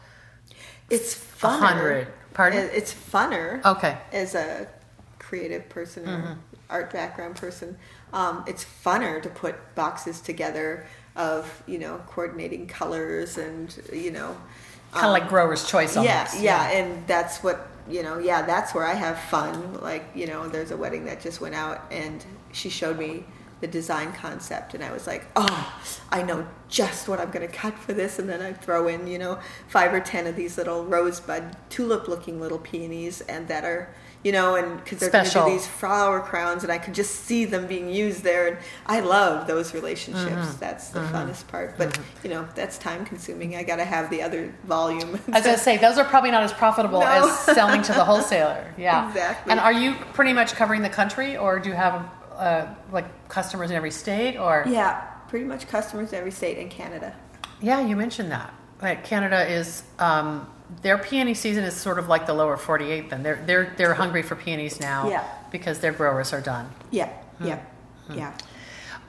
[0.89, 1.59] It's A funner.
[1.59, 2.09] hundred.
[2.33, 2.61] Pardon?
[2.65, 3.63] It- It's funner.
[3.65, 3.99] Okay.
[4.13, 4.67] As a
[5.19, 6.33] creative person or Mm-hmm.
[6.71, 7.77] art background person,
[8.13, 14.37] um, it's funner to put boxes together of you know coordinating colors and you know
[14.93, 16.41] Kind of like grower's choice yeah, almost.
[16.41, 18.19] yeah, and that's what you know.
[18.19, 19.75] Yeah, that's where I have fun.
[19.83, 23.25] Like you know, there's a wedding that just went out, and she showed me
[23.61, 27.53] the design concept, and I was like, oh, I know just what I'm going to
[27.53, 30.57] cut for this, and then I throw in you know five or ten of these
[30.57, 35.31] little rosebud tulip-looking little peonies, and that are you know, and because they're going to
[35.31, 39.01] do these flower crowns, and I could just see them being used there, and I
[39.01, 40.31] love those relationships.
[40.31, 40.59] Mm-hmm.
[40.59, 41.79] That's the funnest part.
[41.79, 43.55] But you know, that's time consuming.
[43.55, 45.15] I got to have the other volume.
[45.15, 47.07] As I was gonna say those are probably not as profitable No.
[47.29, 48.75] as selling to the wholesaler.
[48.77, 49.51] Yeah, Exactly.
[49.53, 53.71] And are you pretty much covering the country, or do you have uh, like customers
[53.71, 54.37] in every state?
[54.37, 57.15] Or Yeah, pretty much customers in every state in Canada.
[57.61, 58.53] Yeah, you mentioned that.
[58.83, 60.49] Like Canada is um,
[60.83, 63.11] their peony season is sort of like the lower 48.
[63.11, 65.25] Then they're they're they're hungry for peonies now Yeah.
[65.51, 66.71] because their growers are done.
[66.91, 67.47] Yeah, Hmm.
[67.47, 67.61] yeah,
[68.15, 68.33] yeah.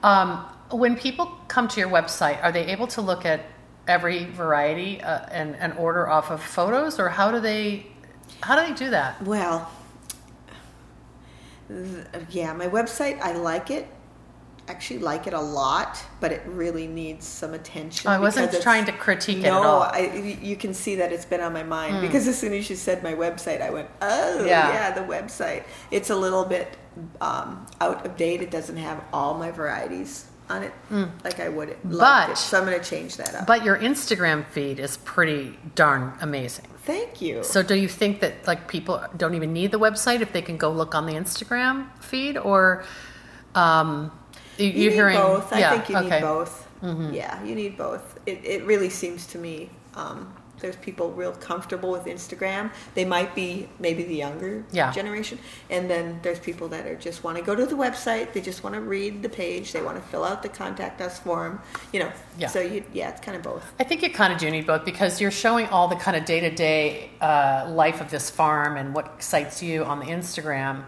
[0.02, 3.40] Um, when people come to your website, are they able to look at
[3.88, 7.86] every variety uh, and and order off of photos, or how do they
[8.42, 9.20] how do they do that?
[9.22, 9.70] Well,
[11.68, 13.86] th- yeah, my website, I like it.
[14.70, 18.08] Actually, like it a lot, but it really needs some attention.
[18.08, 19.82] I wasn't trying to critique it no, at all.
[19.82, 22.76] I, you can see that it's been on my mind because as soon as you
[22.76, 24.72] said my website, I went, oh, Yeah.
[24.72, 25.64] yeah, the website.
[25.90, 26.76] It's a little bit
[27.20, 28.42] um, out of date.
[28.42, 30.72] It doesn't have all my varieties on it
[31.24, 31.76] like I would.
[31.82, 32.38] But- it.
[32.38, 33.46] So I'm going to change that up.
[33.48, 36.66] But your Instagram feed is pretty darn amazing.
[36.84, 37.42] Thank you.
[37.42, 40.56] So do you think that like people don't even need the website if they can
[40.56, 42.84] go look on the Instagram feed or
[43.54, 44.12] um
[44.60, 45.56] you, You you're need hearing both.
[45.56, 46.20] yeah, I think you okay.
[46.20, 47.00] Mm-hmm.
[47.02, 47.14] need both.
[47.14, 48.18] Yeah, you need both.
[48.26, 52.70] It, it really seems to me um, there's people real comfortable with Instagram.
[52.94, 54.92] They might be maybe the younger Yeah.
[54.92, 55.38] generation,
[55.70, 58.34] and then there's people that are just want to go to the website.
[58.34, 59.72] They just want to read the page.
[59.72, 61.60] They want to fill out the contact us form.
[61.94, 62.12] You know.
[62.38, 62.48] Yeah.
[62.48, 63.64] So you yeah, it's kind of both.
[63.80, 66.26] I think you kind of do need both because you're showing all the kind of
[66.26, 70.84] day to day life of this farm and what excites you on the Instagram.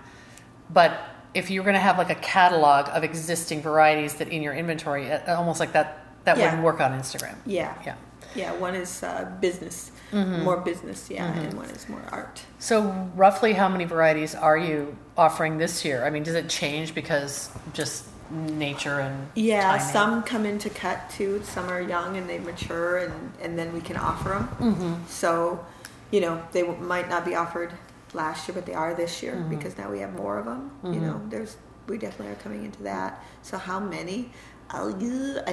[0.69, 0.99] But
[1.35, 5.11] if you're going to have like a catalog of existing varieties that in your inventory,
[5.11, 6.45] uh, almost like that, that Yeah.
[6.45, 7.37] wouldn't work on Instagram.
[7.47, 7.75] Yeah.
[7.85, 7.95] Yeah.
[8.35, 8.53] Yeah.
[8.57, 10.43] One is uh, business, Mm-hmm.
[10.45, 11.09] more business.
[11.11, 12.43] Yeah, and one is more art.
[12.59, 12.83] So
[13.17, 16.05] roughly how many varieties are you offering this year?
[16.05, 19.87] I mean, does it change because just nature and Yeah, timing?
[19.93, 21.41] some come into cut too.
[21.45, 24.49] Some are young and they mature, and, and then we can offer them.
[24.75, 24.95] Mm-hmm.
[25.09, 25.65] So,
[26.11, 27.73] you know, they w- might not be offered
[28.15, 30.71] last year, but they are this year because now we have more of them.
[30.85, 33.23] You know, there's we definitely are coming into that.
[33.43, 34.31] So how many?
[34.71, 34.91] I'll,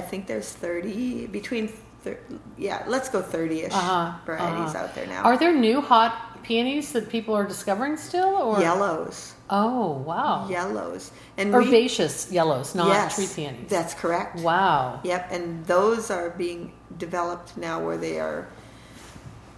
[0.00, 1.68] think there's thirty between.
[2.02, 2.20] Thir-
[2.56, 4.84] yeah, let's go thirty-ish Uh-huh, varieties uh-huh.
[4.84, 5.22] out there now.
[5.22, 9.34] Are there new hot peonies that people are discovering still or yellows?
[9.50, 10.48] Oh, wow.
[10.48, 13.68] Yellows and we, Herbaceous yellows, not yes, tree peonies.
[13.68, 14.36] That's correct.
[14.40, 15.00] Wow.
[15.04, 18.48] Yep, and those are being developed now where they are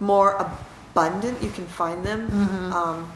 [0.01, 0.51] more
[0.93, 1.41] abundant.
[1.41, 2.29] You can find them.
[2.29, 2.73] Mm-hmm.
[2.73, 3.11] Um,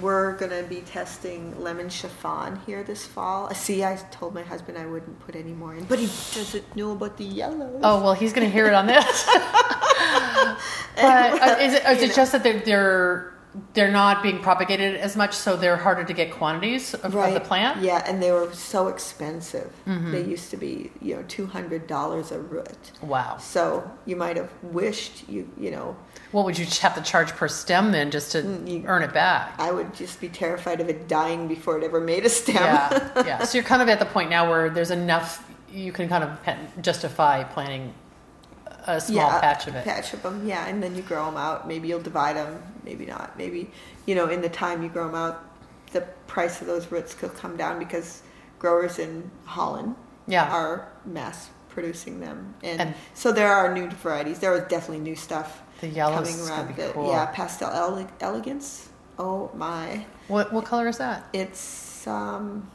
[0.00, 3.46] we're going to be testing lemon chiffon here this fall.
[3.46, 6.74] Uh, See, I told my husband I wouldn't put any more in, but he doesn't
[6.74, 7.78] know about the yellow.
[7.82, 9.26] Oh, well, he's going to hear it on this.
[9.26, 10.56] but
[11.04, 13.34] uh, is it, is it just that they're, they're
[13.74, 17.40] they're not being propagated as much, so they're harder to get quantities of, of the
[17.40, 17.76] plant?
[17.76, 17.84] Mm-hmm.
[17.84, 19.72] Yeah, and they were so expensive.
[19.86, 22.92] They used to be, you know, two hundred dollars a root.
[23.02, 23.36] Wow.
[23.38, 25.96] So you might have wished you, you know,
[26.30, 29.12] What would you have to charge per stem then just to Mm, you- earn it
[29.12, 29.54] back?
[29.58, 32.56] I would just be terrified of it dying before it ever made a stem.
[32.56, 33.44] yeah, yeah.
[33.44, 36.82] So you're kind of at the point now where there's enough you can kind of
[36.82, 37.92] justify planting
[38.86, 39.84] a small yeah, patch of it.
[39.84, 41.68] Patch of them, yeah, and then you grow them out.
[41.68, 43.36] Maybe you'll divide them, maybe not.
[43.38, 43.70] Maybe
[44.06, 45.44] you know, in the time you grow them out,
[45.92, 48.22] the price of those roots could come down because
[48.58, 49.94] growers in Holland
[50.26, 50.50] Yeah.
[50.50, 54.38] are mass producing them, and, And- so there are new varieties.
[54.40, 56.66] There are definitely new stuff The yellows coming around.
[56.76, 57.10] be The- cool.
[57.10, 58.88] Yeah, pastel ele- elegance.
[59.18, 60.06] Oh my!
[60.28, 61.24] What what color is that?
[61.32, 62.70] It's um,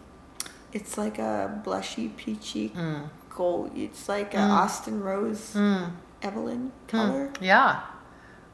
[0.73, 3.09] it's like a blushy peachy Mm.
[3.35, 3.71] gold.
[3.75, 4.49] It's like a Mm.
[4.49, 5.91] Austin Rose Mm.
[6.21, 6.97] Evelyn Hmm.
[6.97, 7.29] color.
[7.39, 7.81] Yeah.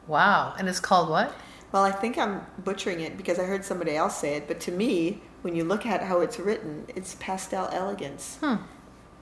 [0.06, 0.54] Wow.
[0.58, 1.32] And it's called what?
[1.74, 4.70] Well, I think I'm butchering it because I heard somebody else say it, but to
[4.70, 8.38] me, when you look at how it's written, it's pastel elegance.
[8.40, 8.62] Hmm.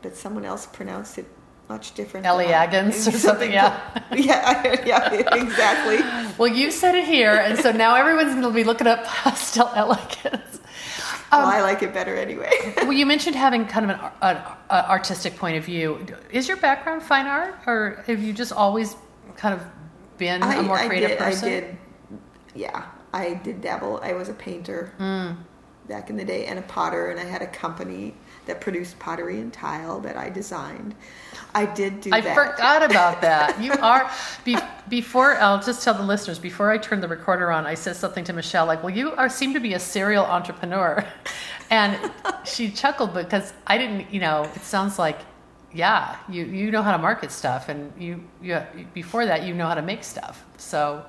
[0.02, 1.24] But someone else pronounced it
[1.70, 2.26] much different.
[2.26, 3.80] Elegance or something, yeah.
[4.14, 6.00] yeah, yeah, exactly.
[6.36, 9.72] Well, you said it here, and so now everyone's going to be looking up pastel
[9.74, 10.60] elegance.
[11.32, 12.50] Um, well, I like it better anyway.
[12.82, 14.36] well, you mentioned having kind of an, an,
[14.68, 16.04] an artistic point of view.
[16.30, 18.94] Is your background fine art, or have you just always
[19.36, 19.66] kind of
[20.18, 21.48] been a more creative did, person?
[21.48, 21.78] I did,
[22.54, 24.00] yeah, I did dabble.
[24.02, 25.36] I was a painter Mm.
[25.88, 28.14] back in the day and a potter, and I had a company
[28.46, 30.94] that produced pottery and tile that I designed.
[31.54, 32.34] I did do I that.
[32.34, 33.60] forgot about that.
[33.62, 34.10] You are
[34.44, 34.56] be,
[34.88, 35.36] before.
[35.38, 37.66] I'll just tell the listeners before I turn the recorder on.
[37.66, 41.04] I said something to Michelle like, "Well, you are seem to be a serial entrepreneur,"
[41.70, 42.10] and
[42.44, 44.12] she chuckled because I didn't.
[44.12, 45.18] You know, it sounds like,
[45.72, 48.60] yeah, you you know how to market stuff, and you you
[48.94, 50.44] before that you know how to make stuff.
[50.56, 51.04] So,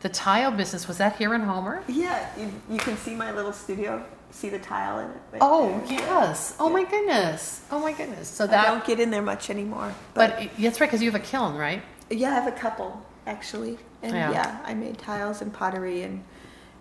[0.00, 1.82] the tile business was that here in Homer?
[1.88, 4.04] Yeah, you, you can see my little studio.
[4.30, 5.16] See the tile in it.
[5.32, 5.98] right Oh there.
[6.00, 6.54] yes!
[6.60, 7.62] Oh my goodness!
[7.70, 8.28] Oh my goodness!
[8.28, 9.94] So that I don't get in there much anymore.
[10.12, 11.82] but But, it- that's right because you have a kiln, right?
[12.10, 14.30] yeah, I have a couple actually, and Yeah.
[14.30, 14.58] yeah.
[14.66, 16.22] I made tiles and pottery, and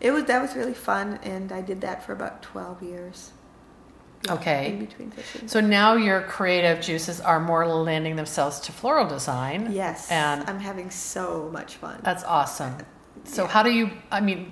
[0.02, 1.20] it was that was really fun.
[1.24, 3.32] And I did that for about twelve years.
[4.26, 4.70] Yeah, Okay.
[4.72, 5.48] In between fishing.
[5.48, 9.70] So now your creative juices are more lending themselves to floral design.
[9.72, 12.00] yes, And I'm having so much fun.
[12.04, 12.76] that's awesome.
[13.28, 13.50] So Yeah.
[13.50, 14.52] how do you, I mean,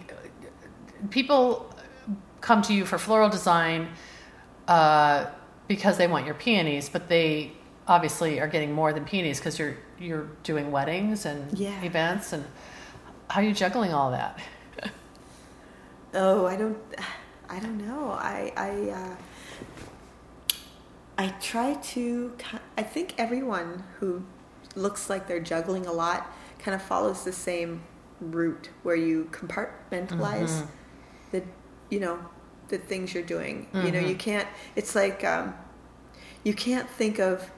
[1.09, 1.73] people
[2.41, 3.89] come to you for floral design
[4.67, 5.25] uh,
[5.67, 7.51] because they want your peonies, but they
[7.87, 11.81] obviously are getting more than peonies because you're, you're doing weddings and Yeah.
[11.83, 12.45] events and
[13.29, 14.39] how are you juggling all that?
[16.17, 16.77] Oh, I don't,
[17.49, 18.11] I don't know.
[18.11, 19.15] I, I, uh,
[21.17, 22.33] I try to.
[22.77, 24.23] I think everyone who
[24.75, 27.81] looks like they're juggling a lot kind of follows the same
[28.21, 30.67] route, where you compartmentalize Mhm.
[31.31, 31.43] the,
[31.89, 32.19] you know,
[32.69, 33.67] the things you're doing.
[33.73, 34.47] You know, you can't.
[34.75, 35.53] It's like um,
[36.43, 37.51] you can't think of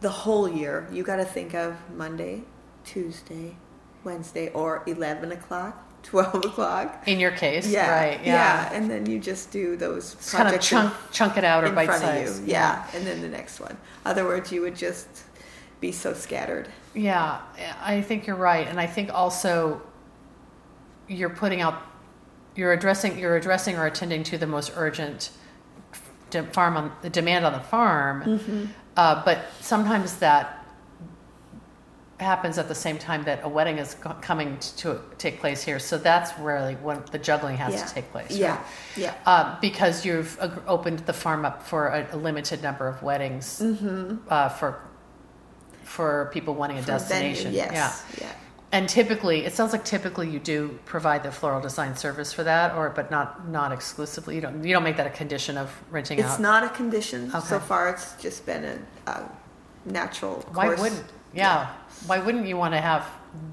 [0.00, 0.86] the whole year.
[0.92, 2.42] You got to think of Monday,
[2.84, 3.56] Tuesday,
[4.04, 7.02] Wednesday, or eleven o'clock, twelve o'clock.
[7.06, 8.20] In your case, Yeah, right?
[8.24, 11.66] yeah, and then you just do those Just kind of chunk, chunk it out or
[11.68, 12.40] in, in bite size.
[12.40, 12.46] you.
[12.48, 12.86] Yeah.
[12.94, 13.76] and then the next one.
[14.04, 15.08] Other words, you would just
[15.80, 16.68] be so scattered.
[16.94, 17.40] Yeah,
[17.82, 19.80] I think you're right, and I think also
[21.06, 21.80] you're putting out,
[22.56, 25.30] you're addressing, you're addressing or attending to the most urgent
[26.30, 28.64] de- farm on the demand on the farm, Mm-hmm.
[28.96, 30.54] uh, but sometimes that
[32.18, 35.78] happens at the same time that a wedding is co- coming to take place here.
[35.78, 37.84] So that's really when the juggling has yeah.
[37.84, 38.32] to take place.
[38.36, 38.66] Yeah, right?
[38.96, 39.14] yeah.
[39.24, 40.36] Uh, because you've
[40.66, 44.16] opened the farm up for a, a limited number of weddings Mm-hmm.
[44.28, 44.80] uh, for
[45.88, 47.52] for people wanting a destination.
[47.52, 48.04] yes.
[48.18, 48.26] Yeah.
[48.26, 48.32] Yeah.
[48.70, 52.74] And typically, it sounds like typically you do provide the floral design service for that,
[52.74, 54.34] or but not not exclusively.
[54.34, 56.32] You don't you don't make that a condition of renting It's out.
[56.32, 57.88] It's not a condition so far.
[57.88, 58.64] It's just been
[59.06, 59.30] a, a
[59.86, 60.80] natural Why course.
[60.80, 61.04] wouldn't?
[61.32, 61.68] Yeah.
[62.06, 63.06] Why wouldn't you want to have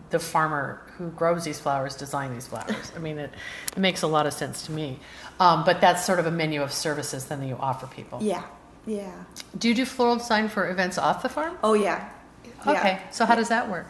[0.10, 2.92] the farmer who grows these flowers design these flowers?
[2.96, 3.32] I mean, it,
[3.72, 5.00] it makes a lot of sense to me.
[5.40, 8.20] Um, but that's sort of a menu of services then that you offer people.
[8.22, 8.44] Yeah,
[8.86, 9.14] yeah.
[9.58, 11.58] Do you do floral design for events off the farm?
[11.64, 12.10] Oh yeah.
[12.66, 12.80] Yeah.
[12.80, 13.88] Okay, so how does that work?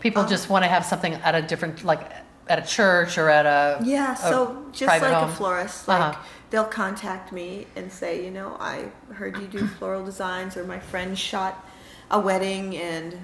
[0.00, 2.00] People Um, just want to have something at a different, like
[2.48, 5.24] at a church or at a Yeah, a so just like home?
[5.24, 6.22] a florist, like Uh-huh.
[6.50, 10.78] they'll contact me and say, you know, I heard you do floral designs, or my
[10.78, 11.64] friend shot
[12.10, 13.18] a wedding and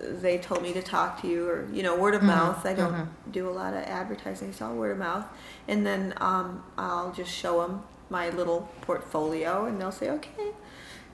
[0.00, 2.66] they told me to talk to you, or you know, word of Mhm, mouth.
[2.66, 3.08] I don't mhm.
[3.30, 5.26] do a lot of advertising, it's all word of mouth.
[5.68, 10.50] And then um, I'll just show them my little portfolio, and they'll say, okay,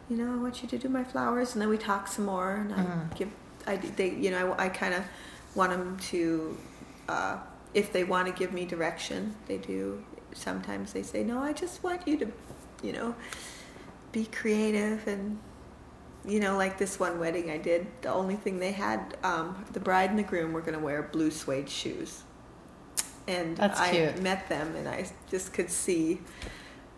[0.08, 2.54] you know, I want you to do my flowers, and then we talk some more,
[2.56, 3.14] and I Mhm.
[3.16, 3.28] give,
[3.66, 5.04] I they, you know, I, I kind of
[5.54, 6.56] want them to,
[7.08, 7.36] uh,
[7.74, 10.02] if they want to give me direction, they do.
[10.34, 12.26] Sometimes they say, no, I just want you to,
[12.82, 13.14] you know,
[14.12, 15.38] be creative and.
[16.26, 19.80] You know, like this one wedding I did, the only thing they had, um, the
[19.80, 22.22] bride and the groom were going to wear blue suede shoes.
[23.26, 24.20] And That's I cute.
[24.20, 26.20] met them and I just could see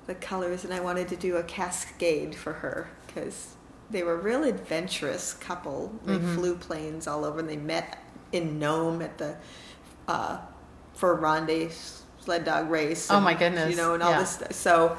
[0.07, 3.55] the colors and I wanted to do a cascade for her because
[3.91, 5.93] they were a real adventurous couple.
[6.05, 6.35] They Mm-hmm.
[6.37, 7.99] flew planes all over, and they met
[8.33, 9.37] in Nome at the
[10.09, 10.39] uh,
[10.95, 11.71] Fur Rondy
[12.21, 13.11] sled dog race.
[13.11, 13.71] Oh, my goodness.
[13.71, 14.21] You know, and all Yeah.
[14.21, 14.31] this.
[14.31, 14.53] Stuff.
[14.53, 14.97] So.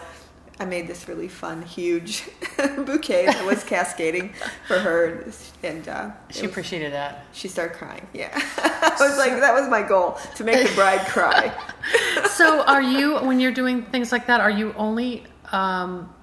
[0.59, 2.30] I made this really fun, huge
[2.86, 4.32] bouquet that was cascading
[4.68, 5.26] for her,
[5.64, 7.26] and uh, She was- appreciated that.
[7.32, 8.05] she started crying.
[8.14, 11.51] Yeah, I was like, that was my goal to make the bride cry.
[12.36, 16.14] so are you when you're doing things like that are you only um,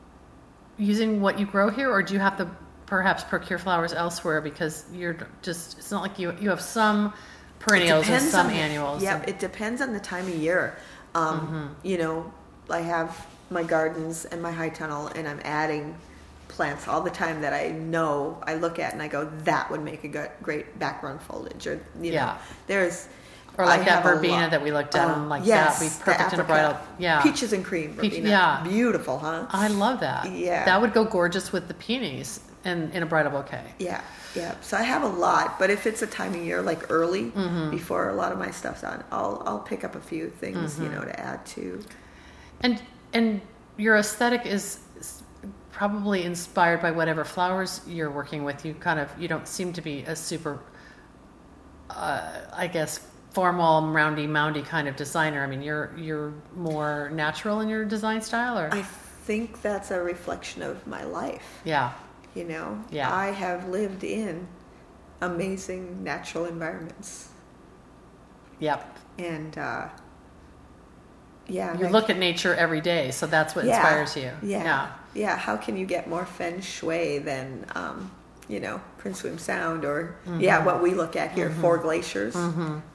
[0.78, 2.48] using what you grow here or do you have to
[2.86, 7.12] perhaps procure flowers elsewhere because you're just it's not like you you have some
[7.58, 10.76] perennials and some the- annuals Yep, and- it depends on the time of year.
[11.14, 11.86] Um, Mm-hmm.
[11.86, 12.32] You know,
[12.70, 15.96] I have my gardens and my high tunnel, and I'm adding
[16.48, 19.82] plants all the time that I know I look at and I go, that would
[19.82, 21.66] make a good, great background foliage.
[21.66, 22.38] Or you know, Yeah.
[22.68, 23.08] there's
[23.58, 26.32] Or like I that verbena that we looked at and like yes, that be perfect
[26.32, 28.62] in a bridal yeah peaches and cream Peach- yeah.
[28.62, 29.46] beautiful, huh?
[29.50, 30.64] I love that Yeah.
[30.64, 34.00] that would go gorgeous with the peonies and in a bridal bouquet Yeah,
[34.36, 34.54] yeah.
[34.60, 37.70] So I have a lot, but if it's a time of year like early, Mm-hmm.
[37.70, 40.82] before a lot of my stuff's on, I'll I'll pick up a few things, Mm-hmm.
[40.84, 41.82] you know, to add to.
[42.60, 42.80] And
[43.12, 43.40] and
[43.76, 45.22] your aesthetic is is
[45.72, 48.64] probably inspired by whatever flowers you're working with.
[48.64, 50.60] You kind of you don't seem to be a super,
[51.90, 53.00] uh, I guess,
[53.38, 55.44] formal, roundy, moundy kind of designer.
[55.44, 60.00] I mean, you're you're more natural in your design style, or I think that's a
[60.02, 61.60] reflection of my life.
[61.64, 61.92] yeah,
[62.34, 63.14] You know, Yeah.
[63.14, 64.48] I have lived in
[65.20, 67.28] amazing natural environments,
[68.58, 68.96] yep.
[69.18, 69.86] and uh,
[71.46, 74.32] yeah, You look at nature every day, so that's what yeah, inspires you.
[74.42, 75.36] Yeah, yeah, yeah.
[75.36, 78.10] How can you get more feng shui than um,
[78.48, 80.40] you know Prince William Sound or Mm-hmm.
[80.40, 82.34] yeah, what we look at here, four glaciers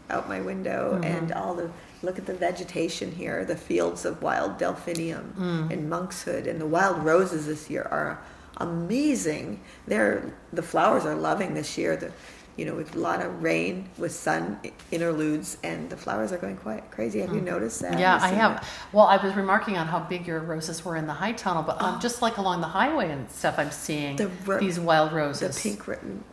[0.09, 1.03] out my window, Mm-hmm.
[1.03, 1.69] and all the
[2.01, 5.71] look at the vegetation here, the fields of wild delphinium Mm.
[5.73, 8.19] and monkshood, and the wild roses this year are
[8.57, 9.59] amazing.
[9.87, 11.95] They're the flowers are loving this year.
[11.95, 12.11] The
[12.57, 14.59] you know, with a lot of rain, with sun
[14.91, 17.19] interludes, and the flowers are going quite crazy.
[17.21, 17.93] Have you noticed that?
[17.93, 17.99] Mm.
[17.99, 18.55] Yeah, I have.
[18.55, 18.65] that?
[18.91, 21.81] Well, I was remarking on how big your roses were in the high tunnel, but
[21.81, 24.29] um, just like along the highway and stuff, I'm seeing The
[24.59, 25.61] these wild roses.
[25.63, 25.83] The pink,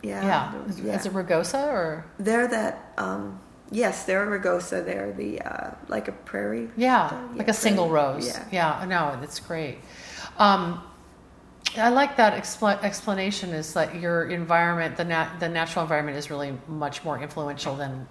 [0.03, 0.51] yeah, Yeah.
[0.67, 2.05] those- Is, is it rugosa or?
[2.19, 2.93] They're that.
[2.97, 3.39] Um,
[3.71, 4.85] yes, they're a rugosa.
[4.85, 6.69] They're the uh, like a prairie.
[6.77, 8.27] Yeah, Yeah, like a single rose.
[8.27, 8.45] Yeah.
[8.79, 9.77] Yeah, no, it's great.
[10.37, 10.81] Um,
[11.77, 13.51] I like that expla- explanation.
[13.51, 18.07] Is that your environment, the nat- the natural environment, is really much more influential than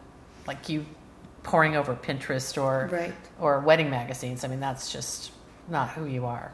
[0.46, 0.86] like you
[1.42, 3.14] poring over Pinterest or Right.
[3.38, 4.44] or wedding magazines.
[4.44, 5.32] I mean, that's just
[5.68, 6.52] not who you are.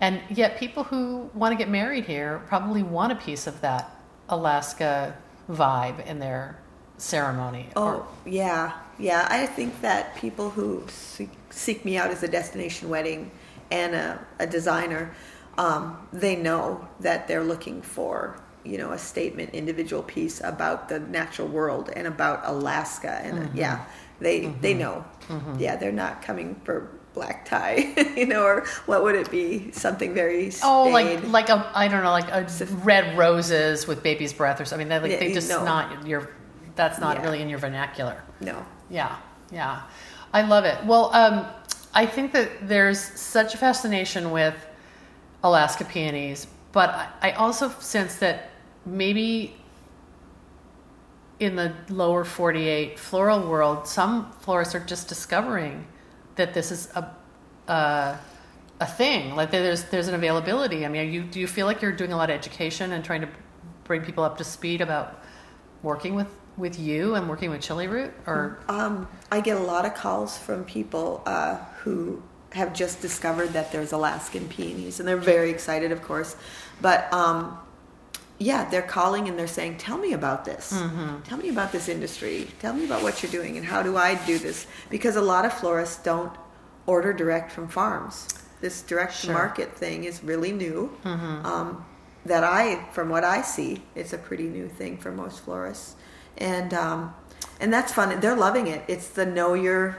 [0.00, 3.90] And yet, people who want to get married here probably want a piece of that
[4.28, 5.14] Alaska
[5.50, 6.56] vibe in their
[6.96, 7.68] ceremony.
[7.76, 9.26] Oh Or- yeah, yeah.
[9.30, 13.30] I think that people who seek, seek me out as a destination wedding
[13.70, 15.12] and a, a designer,
[15.64, 15.80] um,
[16.24, 16.62] they know
[17.00, 18.16] that they're looking for
[18.64, 23.12] you know a statement, individual piece about the natural world and about Alaska.
[23.26, 23.56] And Mm-hmm.
[23.62, 23.76] yeah,
[24.20, 25.04] they they know.
[25.58, 26.76] Yeah, they're not coming for
[27.14, 27.76] black tie,
[28.16, 29.70] you know, or what would it be?
[29.72, 32.42] Something very Oh, like like a I don't know, like a
[32.90, 34.88] red roses with baby's breath or something.
[34.88, 35.64] They like Yeah, they just know.
[35.64, 36.22] not your.
[36.76, 37.24] That's not Yeah.
[37.24, 38.16] really in your vernacular.
[38.40, 38.56] no.
[38.90, 39.16] Yeah,
[39.52, 39.82] yeah,
[40.32, 40.76] I love it.
[40.84, 41.46] Well, um,
[41.94, 44.54] I think that there's such a fascination with
[45.42, 46.90] Alaska peonies, but
[47.22, 48.50] I, also sense that
[48.84, 49.56] maybe
[51.38, 55.86] in the lower 48 floral world, some florists are just discovering
[56.36, 57.10] that this is a
[57.68, 58.18] a,
[58.80, 59.34] a thing.
[59.34, 60.84] Like there's there's an availability.
[60.84, 63.22] I mean, you do you feel like you're doing a lot of education and trying
[63.22, 63.28] to
[63.84, 65.22] bring people up to speed about
[65.82, 69.86] working with with you and working with Chili Root or Um, I get a lot
[69.86, 72.22] of calls from people uh, who
[72.52, 76.36] have just discovered that there's Alaskan peonies, and they're very excited, of course.
[76.80, 77.58] But um,
[78.38, 80.72] yeah, they're calling and they're saying, "Tell me about this.
[80.72, 81.20] Mm-hmm.
[81.22, 82.48] Tell me about this industry.
[82.58, 85.44] Tell me about what you're doing, and how do I do this?" Because a lot
[85.44, 86.32] of florists don't
[86.86, 88.28] order direct from farms.
[88.60, 89.32] This direct Sure.
[89.32, 90.96] market thing is really new.
[91.04, 91.46] Mm-hmm.
[91.46, 91.84] Um,
[92.26, 95.94] that I, from what I see, it's a pretty new thing for most florists,
[96.36, 97.14] and um,
[97.60, 98.18] and that's fun.
[98.20, 98.82] They're loving it.
[98.88, 99.96] It's the know your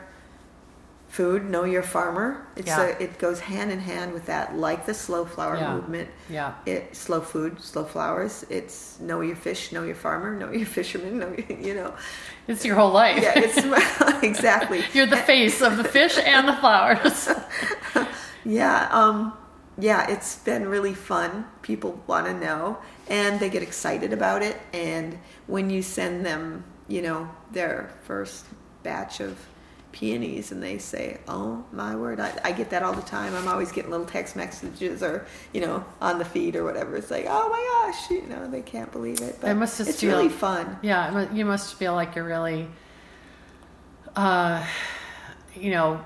[1.11, 2.47] food, know your farmer.
[2.55, 2.83] It's Yeah.
[2.97, 5.73] a, it goes hand in hand with that, like the slow flower Yeah.
[5.75, 6.09] movement.
[6.29, 6.53] Yeah.
[6.65, 8.45] It slow food, slow flowers.
[8.49, 11.19] It's know your fish, know your farmer, know your fisherman.
[11.19, 11.93] Know your, you know.
[12.47, 13.21] it's your whole life.
[13.21, 13.57] Yeah, it's
[14.23, 14.83] exactly.
[14.93, 17.27] You're the face of the fish and the flowers.
[18.43, 19.33] Yeah, um,
[19.77, 21.45] yeah, it's been really fun.
[21.61, 24.57] People want to know, and they get excited about it.
[24.73, 28.45] And when you send them, you know, their first
[28.83, 29.37] batch of
[29.91, 33.35] peonies and they say, "Oh my word!" I, I get that all the time.
[33.35, 36.95] I'm always getting little text messages or you know on the feed or whatever.
[36.95, 39.37] It's like, "Oh my gosh!" You know, they can't believe it.
[39.41, 40.77] But It must just it's feel- really fun.
[40.81, 42.67] Yeah, you must feel like you're really,
[44.15, 44.65] uh,
[45.55, 46.03] you know,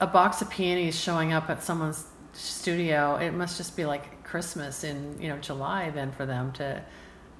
[0.00, 3.16] a box of peonies showing up at someone's studio.
[3.16, 6.82] It must just be like Christmas in you know July then for them to,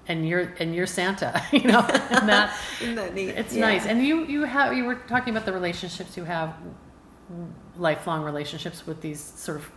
[0.09, 3.29] and you're and you're Santa, you know, and that Isn't that neat?
[3.31, 3.67] it's Yeah.
[3.69, 3.87] nice.
[3.87, 6.55] And you you have you were talking about the relationships you have,
[7.77, 9.71] lifelong relationships with these sort of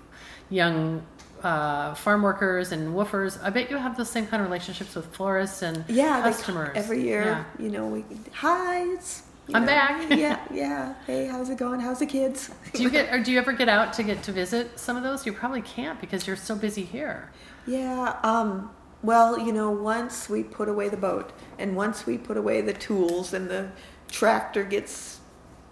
[0.49, 1.03] young
[1.43, 3.41] uh, farm workers and woofers.
[3.43, 7.01] I bet you have the same kind of relationships with florists and yeah, customers every
[7.03, 7.23] year.
[7.23, 7.43] Yeah.
[7.65, 8.83] You know, we hi.
[8.93, 10.09] It's, you I'm know, back.
[10.17, 10.93] yeah, yeah.
[11.07, 11.79] Hey, how's it going?
[11.79, 12.51] How's the kids?
[12.73, 15.03] Do you get or do you ever get out to get to visit some of
[15.03, 15.25] those?
[15.25, 17.31] You probably can't because you're so busy here.
[17.67, 18.17] Yeah.
[18.23, 18.69] Um,
[19.03, 22.73] well, you know, once we put away the boat, and once we put away the
[22.73, 23.69] tools, and the
[24.09, 25.19] tractor gets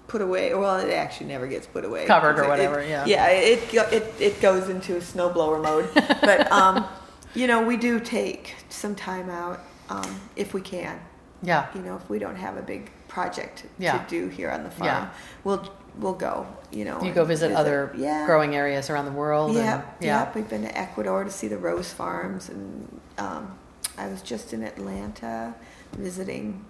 [0.07, 0.53] put away.
[0.53, 2.05] Well, it actually never gets put away.
[2.07, 3.05] Covered or whatever, it- yeah.
[3.05, 3.27] Yeah.
[3.27, 5.89] It it it goes into snowblower mode.
[6.21, 6.85] but um,
[7.35, 9.59] you know, we do take some time out
[9.89, 10.99] um, if we can.
[11.43, 11.67] Yeah.
[11.75, 13.97] You know, if we don't have a big project Yeah.
[13.99, 15.09] to do here on the farm, Yeah.
[15.43, 16.47] we'll we'll go.
[16.71, 18.25] You know, You go and visit other yeah.
[18.25, 19.53] growing areas around the world.
[19.55, 20.19] Yep, and, yeah.
[20.23, 20.35] yep.
[20.35, 23.57] We've been to Ecuador to see the rose farms, and um,
[23.97, 25.53] I was just in Atlanta
[25.93, 26.65] visiting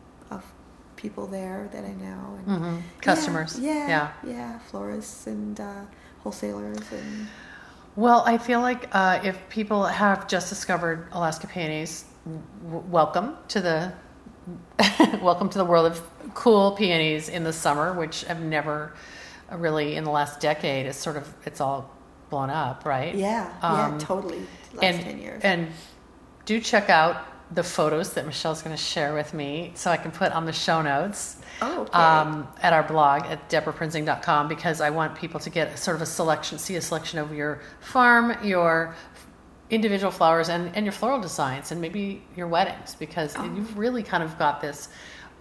[0.95, 2.38] people there that I know.
[2.45, 2.82] And Mhm.
[3.01, 3.57] Customers.
[3.57, 4.07] Yeah, Yeah.
[4.25, 5.82] yeah, florists and uh,
[6.23, 7.27] wholesalers, and
[7.95, 12.03] Well, I feel like uh, if people have just discovered Alaska peonies,
[12.65, 13.93] w- welcome to the
[15.21, 16.01] welcome to the world of
[16.34, 18.91] cool peonies in the summer, which I've never
[19.57, 20.85] really in the last decade.
[20.85, 21.89] It's sort of it's all
[22.29, 23.15] blown up, right?
[23.15, 24.39] yeah, Um, yeah, totally.
[24.73, 25.41] Last and ten years.
[25.43, 25.67] and
[26.45, 27.25] do check out
[27.55, 30.53] the photos that Michelle's going to share with me, so I can put on the
[30.53, 31.91] show notes oh, okay.
[31.97, 36.05] um, at our blog at debraprinzing.com because I want people to get sort of a
[36.05, 38.95] selection, see a selection of your farm, your
[39.71, 43.43] individual flowers, and, and your floral designs, and maybe your weddings because Oh.
[43.43, 44.89] you've really kind of got this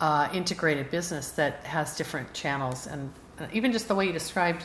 [0.01, 3.13] uh, integrated business that has different channels, and
[3.53, 4.65] even just the way you described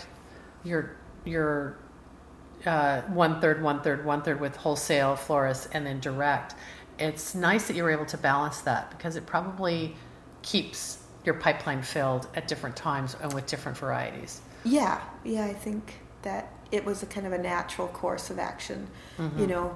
[0.64, 0.96] your
[1.26, 1.78] your
[2.66, 6.56] uh, one third, one third, one third with wholesale florists and then direct.
[7.00, 9.96] It's nice that you were able to balance that because it probably
[10.42, 14.42] keeps your pipeline filled at different times and with different varieties.
[14.64, 18.88] Yeah, yeah, I think that it was a kind of a natural course of action.
[19.38, 19.76] You know,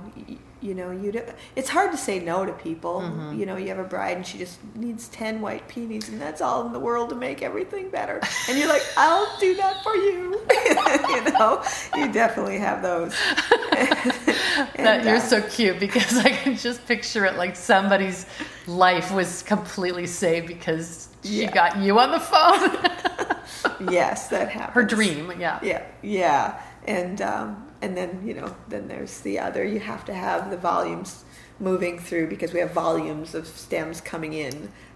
[0.62, 1.22] you know, you do,
[1.55, 3.01] it's hard to say no to people.
[3.36, 6.41] You know, you have a bride and she just needs ten white peonies, and that's
[6.41, 8.20] all in the world to make everything better.
[8.49, 10.41] And you're like, I'll do that for you.
[11.28, 11.64] you know,
[11.95, 13.14] you definitely have those.
[13.72, 18.26] that And, you're uh, so cute because I can just picture it like somebody's
[18.66, 21.51] life was completely saved because she Yeah.
[21.51, 23.91] got you on the phone.
[23.91, 25.60] yes, that happened Her dream, yeah.
[25.62, 29.64] Yeah, yeah, and um, and then you know, then there's the other.
[29.64, 31.24] You have to have the volumes
[31.60, 34.52] moving through because we have volumes of stems coming in.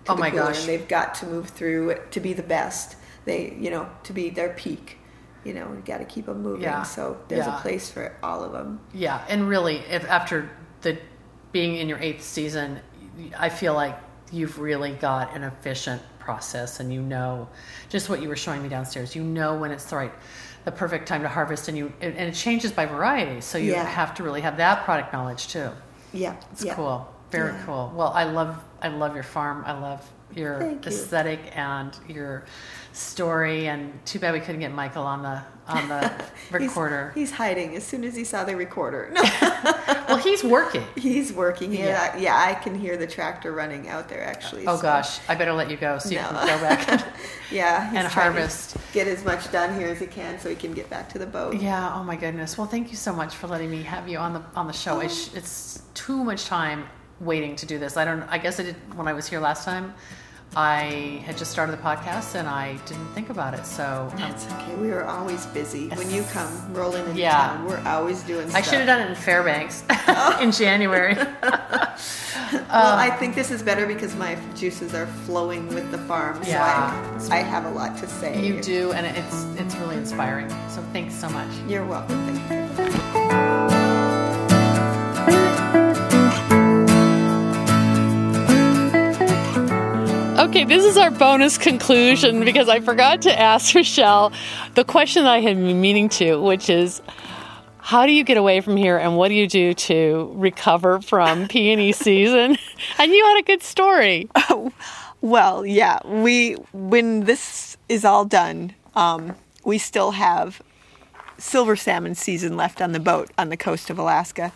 [0.05, 0.59] To Oh the my gosh.
[0.59, 2.95] And they've got to move through to be the best.
[3.25, 4.97] They, you know, to be their peak.
[5.43, 6.63] You know, you got to keep them moving.
[6.63, 7.57] Yeah, So there's yeah.
[7.57, 8.79] a place for all of them.
[8.93, 10.49] Yeah, and really, if after
[10.81, 10.99] the
[11.51, 12.79] being in your eighth season,
[13.37, 13.97] I feel like
[14.31, 17.49] you've really got an efficient process, and you know
[17.89, 19.15] just what you were showing me downstairs.
[19.15, 20.13] You know when it's the right,
[20.65, 23.41] the perfect time to harvest, and you and it changes by variety.
[23.41, 23.83] So you Yeah.
[23.85, 25.69] have to really have that product knowledge too.
[26.13, 26.75] Yeah, It's yeah.
[26.75, 27.63] cool, very Yeah.
[27.65, 27.91] cool.
[27.95, 29.63] Well, I love I love your farm.
[29.65, 30.91] I love your Thank you.
[30.91, 32.45] aesthetic and your
[32.93, 33.67] story.
[33.67, 36.11] And too bad we couldn't get Michael on the on the
[36.51, 37.11] recorder.
[37.15, 39.09] He's, hiding as soon as he saw the recorder.
[39.13, 39.21] No,
[40.07, 40.83] well, he's working.
[40.97, 41.71] he's working.
[41.71, 42.15] Yeah.
[42.15, 42.35] Yeah, yeah.
[42.37, 44.67] I can hear the tractor running out there actually.
[44.67, 46.27] Oh so- gosh, I better let you go so you No.
[46.29, 46.89] can go back.
[46.89, 47.05] And,
[47.51, 48.75] yeah, he's and harvest.
[48.91, 51.25] Get as much done here as he can so he can get back to the
[51.27, 51.55] boat.
[51.61, 51.93] yeah.
[51.95, 52.57] Oh my goodness.
[52.57, 54.97] Well, thank you so much for letting me have you on the on the show.
[54.97, 54.99] Oh.
[55.01, 56.85] It's, it's too much time
[57.21, 57.95] waiting to do this.
[57.97, 58.23] I don't.
[58.23, 59.93] I guess I did when I was here last time.
[60.53, 63.65] I had just started the podcast and I didn't think about it.
[63.65, 64.75] So um, That's okay.
[64.75, 65.87] We are always busy.
[65.87, 67.31] When you come rolling into Yeah.
[67.31, 68.59] town, we're always doing stuff.
[68.59, 69.85] I should have done it in Fairbanks
[70.41, 71.15] in January.
[72.53, 76.41] Well, I think this is better because my juices are flowing with the farm.
[76.45, 77.17] Yeah.
[77.17, 78.45] So I, I have a lot to say.
[78.45, 80.49] you do, and it's it's really inspiring.
[80.69, 81.49] So thanks so much.
[81.67, 82.17] You're welcome.
[82.25, 82.60] Thank you.
[90.51, 94.33] Okay, this is our bonus conclusion because I forgot to ask Michelle
[94.75, 97.01] the question that I had been meaning to, which is
[97.77, 101.47] how do you get away from here and what do you do to recover from
[101.49, 102.57] peony season?
[102.97, 104.27] And you had a good story.
[104.35, 104.73] Oh,
[105.21, 110.61] Well, yeah, we when this is all done, um, we still have
[111.37, 114.51] silver salmon season left on the boat on the coast of Alaska,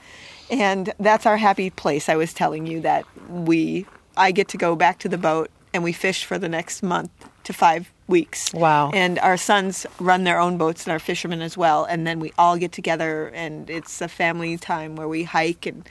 [0.51, 2.09] and that's our happy place.
[2.09, 3.85] I was telling you that we
[4.17, 7.11] I get to go back to the boat and we fish for the next month
[7.43, 8.53] to five weeks.
[8.53, 8.91] Wow.
[8.93, 11.83] And our sons run their own boats and are fishermen as well.
[11.83, 15.87] And then we all get together and it's a family time where we hike and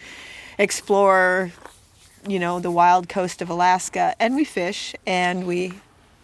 [0.59, 1.53] explore,
[2.27, 4.17] you know, the wild coast of Alaska.
[4.19, 5.75] And we fish and we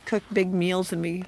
[0.06, 1.24] cook big meals and we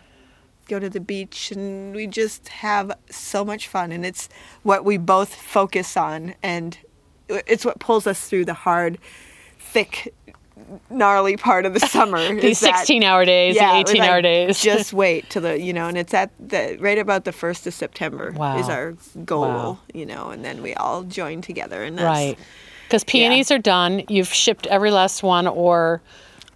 [0.69, 3.93] go to the beach and we just have so much fun.
[3.93, 4.31] And it's
[4.63, 6.35] what we both focus on.
[6.43, 6.79] And
[7.29, 8.97] it's what pulls us through the hard,
[9.59, 10.15] thick
[10.91, 12.19] gnarly part of the summer.
[12.41, 14.61] These 16 hour days, yeah, 18 like, hour days.
[14.63, 17.75] just wait till the you know, and it's at the right about the first of
[17.75, 18.59] September Wow.
[18.59, 18.93] is our
[19.25, 19.79] goal, Wow.
[19.95, 22.39] you know, and then we all join together and that's right.
[22.87, 24.03] Because peonies are done.
[24.09, 26.03] You've shipped every last one, or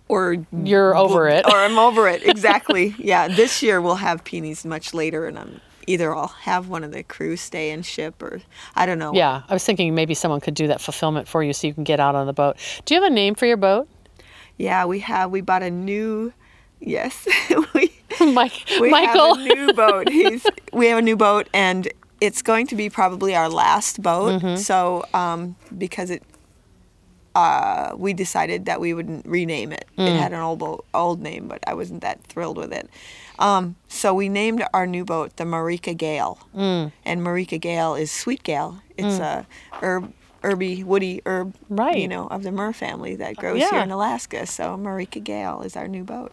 [0.08, 1.46] or you're over it.
[1.46, 2.94] or I'm over it exactly.
[2.98, 6.92] yeah, this year we'll have peonies much later, and I'm either I'll have one of
[6.92, 8.40] the crew stay and ship, or
[8.74, 9.14] I don't know.
[9.14, 11.84] yeah, I was thinking maybe someone could do that fulfillment for you so you can
[11.84, 12.56] get out on the boat.
[12.84, 13.88] Do you have a name for your boat?
[14.58, 16.32] Yeah, we have we bought a new.
[16.80, 17.26] Yes,
[17.74, 17.92] we
[18.32, 19.34] Mike, we Michael.
[19.36, 20.08] have a new boat.
[20.08, 21.88] He's we have a new boat, and
[22.20, 24.40] it's going to be probably our last boat.
[24.40, 24.56] Mm-hmm.
[24.56, 26.22] So, um, because it,
[27.34, 29.84] uh, we decided that we wouldn't rename it.
[29.98, 30.08] Mm.
[30.08, 32.88] It had an old boat, old name, but I wasn't that thrilled with it.
[33.38, 36.92] Um, so we named our new boat the Myrica Gale, Mm.
[37.04, 38.80] and Myrica gale is sweet gale.
[38.96, 39.46] It's a
[39.82, 40.12] herb.
[40.46, 41.98] Herby, woody herb, Right.
[41.98, 43.70] you know, of the myrrh family that uh, grows Yeah.
[43.70, 44.46] here in Alaska.
[44.46, 46.32] So Myrica Gale is our new boat.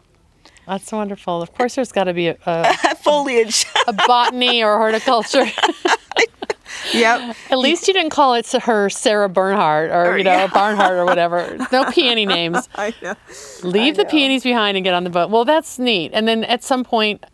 [0.67, 1.41] That's wonderful.
[1.41, 3.65] Of course, there's got to be a, a, Foliage.
[3.87, 5.45] a botany or horticulture.
[6.93, 7.35] yep.
[7.49, 10.47] At least you didn't call it her Sarah Bernhardt or, Or- you know, yeah.
[10.47, 11.57] Barnhart or whatever.
[11.71, 12.69] No peony names.
[12.75, 13.15] I know.
[13.63, 14.09] Leave I the know.
[14.09, 15.29] peonies behind and get on the boat.
[15.31, 16.11] Well, that's neat.
[16.13, 17.25] And then at some point,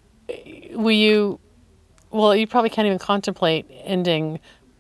[0.72, 1.40] will you?
[2.12, 4.40] Well, you probably can't even contemplate ending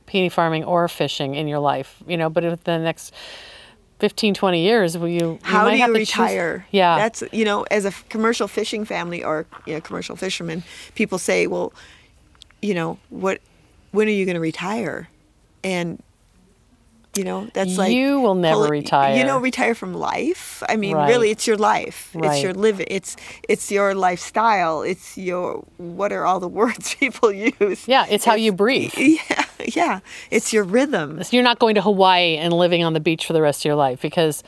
[0.10, 2.30] peony farming or fishing in your life, you know.
[2.30, 3.14] But in the next
[3.99, 5.20] 15, 20 years, will you?
[5.20, 6.66] you How might do have you to choose- retire?
[6.72, 10.64] Yeah, That's you know, as a commercial fishing family or you know, commercial fisherman,
[10.95, 11.72] people say, well,
[12.62, 13.39] you know, what?
[13.91, 15.07] When are you going to retire?
[15.64, 16.01] And
[17.20, 19.17] you know, that's like You will never well, retire.
[19.17, 20.63] You know, retire from life.
[20.72, 21.09] I mean, Right.
[21.11, 21.97] really, it's your life.
[22.13, 22.26] Right.
[22.32, 22.88] It's your living.
[22.89, 23.11] It's
[23.51, 24.82] it's your lifestyle.
[24.91, 27.88] It's your what are all the words people use?
[27.88, 28.05] yeah.
[28.09, 28.93] It's how you breathe.
[28.97, 29.45] Yeah,
[29.80, 29.99] yeah.
[30.32, 31.22] It's your rhythm.
[31.24, 33.65] So you're not going to Hawaii and living on the beach for the rest of
[33.65, 34.43] your life because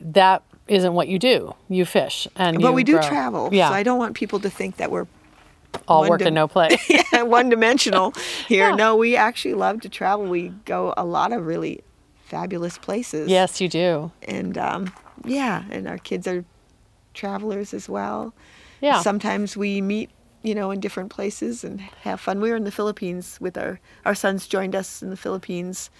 [0.00, 1.54] that isn't what you do.
[1.68, 3.02] You fish and But we do grow.
[3.02, 3.48] travel.
[3.52, 5.06] Yeah, So I don't want people to think that we're
[5.88, 6.78] all one work dim- and no play.
[6.88, 8.12] yeah, one dimensional
[8.48, 8.70] here.
[8.70, 8.76] Yeah.
[8.76, 10.24] No, we actually love to travel.
[10.26, 11.82] We go a lot of really
[12.34, 13.30] fabulous places.
[13.30, 14.10] yes, you do.
[14.26, 14.92] And um,
[15.24, 16.44] yeah, and our kids are
[17.14, 18.34] travelers as well.
[18.80, 19.00] Yeah.
[19.02, 20.10] Sometimes we meet,
[20.42, 22.40] you know, in different places and have fun.
[22.40, 25.90] We were in the Philippines with our our sons joined us in the Philippines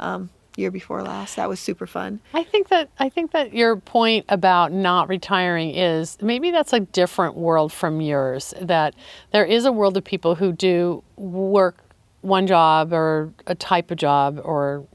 [0.00, 1.36] um, year before last.
[1.36, 2.20] That was super fun.
[2.32, 6.80] I think that I think that your point about not retiring is maybe that's a
[6.80, 8.52] different world from yours.
[8.60, 8.94] That
[9.30, 11.78] there is a world of people who do work
[12.22, 14.86] one job or a type of job or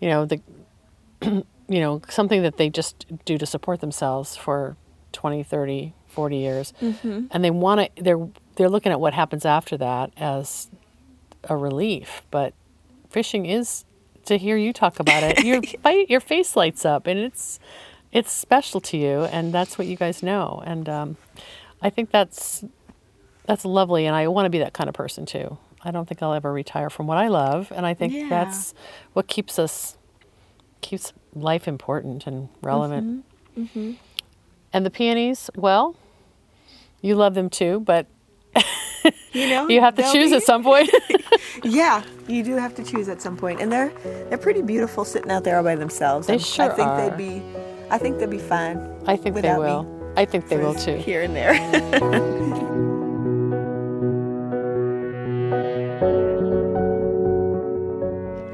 [0.00, 0.40] you know the
[1.22, 4.76] you know something that they just do to support themselves for
[5.12, 6.72] 20 30 40 years.
[7.30, 10.68] And they want to they're they're looking at what happens after that as
[11.44, 12.52] a relief but
[13.08, 13.84] fishing is
[14.24, 15.62] to hear you talk about it your
[16.08, 17.60] your face lights up and it's
[18.10, 20.62] it's special to you and that's what you guys know.
[20.66, 21.16] And um,
[21.80, 22.64] i think that's
[23.46, 26.22] that's lovely and i want to be that kind of person too i don't think
[26.22, 28.28] i'll ever retire from what i love and i think Yeah.
[28.28, 28.74] that's
[29.12, 29.96] what keeps us
[30.80, 33.24] keeps life important and relevant
[33.56, 33.62] mm-hmm.
[33.62, 33.92] Mm-hmm.
[34.72, 35.96] and the peonies well
[37.00, 38.06] you love them too but
[39.32, 40.90] You know, you have to choose be- at some point
[41.64, 43.90] Yeah, you do have to choose at some point, and they're
[44.28, 46.26] they're pretty beautiful sitting out there all by themselves.
[46.26, 47.10] They I'm- sure I think are.
[47.10, 47.42] they'd be,
[47.90, 48.76] I think they'd be fine.
[49.06, 51.54] i think they without me will i think they will too Here and there.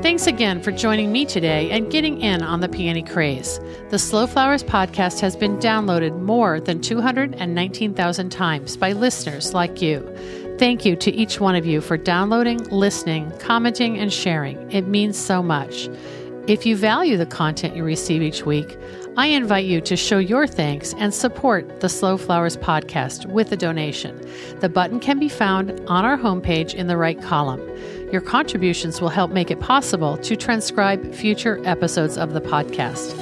[0.03, 3.59] Thanks again for joining me today and getting in on the peony craze.
[3.89, 10.01] The Slow Flowers podcast has been downloaded more than 219,000 times by listeners like you.
[10.59, 14.71] Thank you to each one of you for downloading, listening, commenting, and sharing.
[14.71, 15.89] It means so much.
[16.47, 18.79] If you value the content you receive each week,
[19.17, 23.57] I invite you to show your thanks and support the Slow Flowers podcast with a
[23.57, 24.21] donation.
[24.59, 27.61] The button can be found on our homepage in the right column.
[28.15, 33.13] Your contributions will help make it possible to transcribe future episodes of the podcast.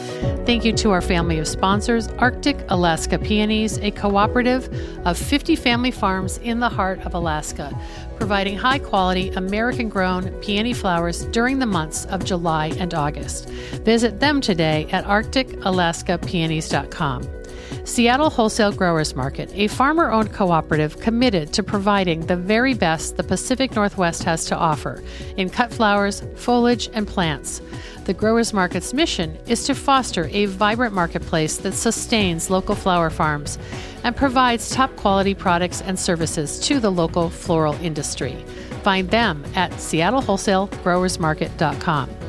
[0.44, 4.68] Thank you to our family of sponsors, Arctic Alaska Peonies, a cooperative
[5.06, 7.72] of 50 family farms in the heart of Alaska,
[8.16, 13.48] providing high quality American grown peony flowers during the months of July and August.
[13.48, 17.41] Visit them today at arcticalaskapeonies.com.
[17.84, 23.24] Seattle Wholesale Growers Market, a farmer owned cooperative committed to providing the very best the
[23.24, 25.02] Pacific Northwest has to offer
[25.36, 27.60] in cut flowers, foliage, and plants.
[28.04, 33.58] The Growers Market's mission is to foster a vibrant marketplace that sustains local flower farms
[34.04, 38.44] and provides top quality products and services to the local floral industry.
[38.82, 42.21] Find them at seattlewholesalegrowersmarket.com.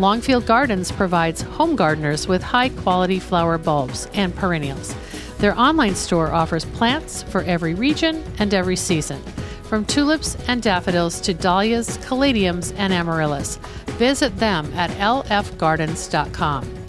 [0.00, 4.94] Longfield Gardens provides home gardeners with high quality flower bulbs and perennials.
[5.40, 9.22] Their online store offers plants for every region and every season,
[9.62, 13.56] from tulips and daffodils to dahlias, caladiums, and amaryllis.
[13.98, 16.79] Visit them at lfgardens.com.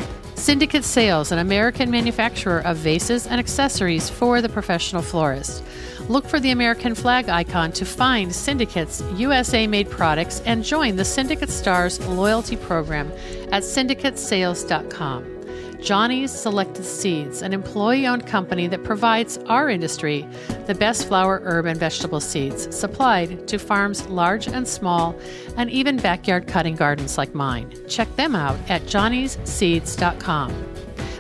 [0.42, 5.64] Syndicate Sales, an American manufacturer of vases and accessories for the professional florist.
[6.10, 11.06] Look for the American flag icon to find Syndicate's USA made products and join the
[11.06, 13.12] Syndicate Stars loyalty program
[13.52, 15.41] at syndicatesales.com.
[15.82, 20.28] Johnny's Selected Seeds, an employee owned company that provides our industry
[20.68, 25.20] the best flower, herb, and vegetable seeds supplied to farms large and small,
[25.58, 27.74] and even backyard cutting gardens like mine.
[27.88, 30.66] Check them out at johnnyseeds.com.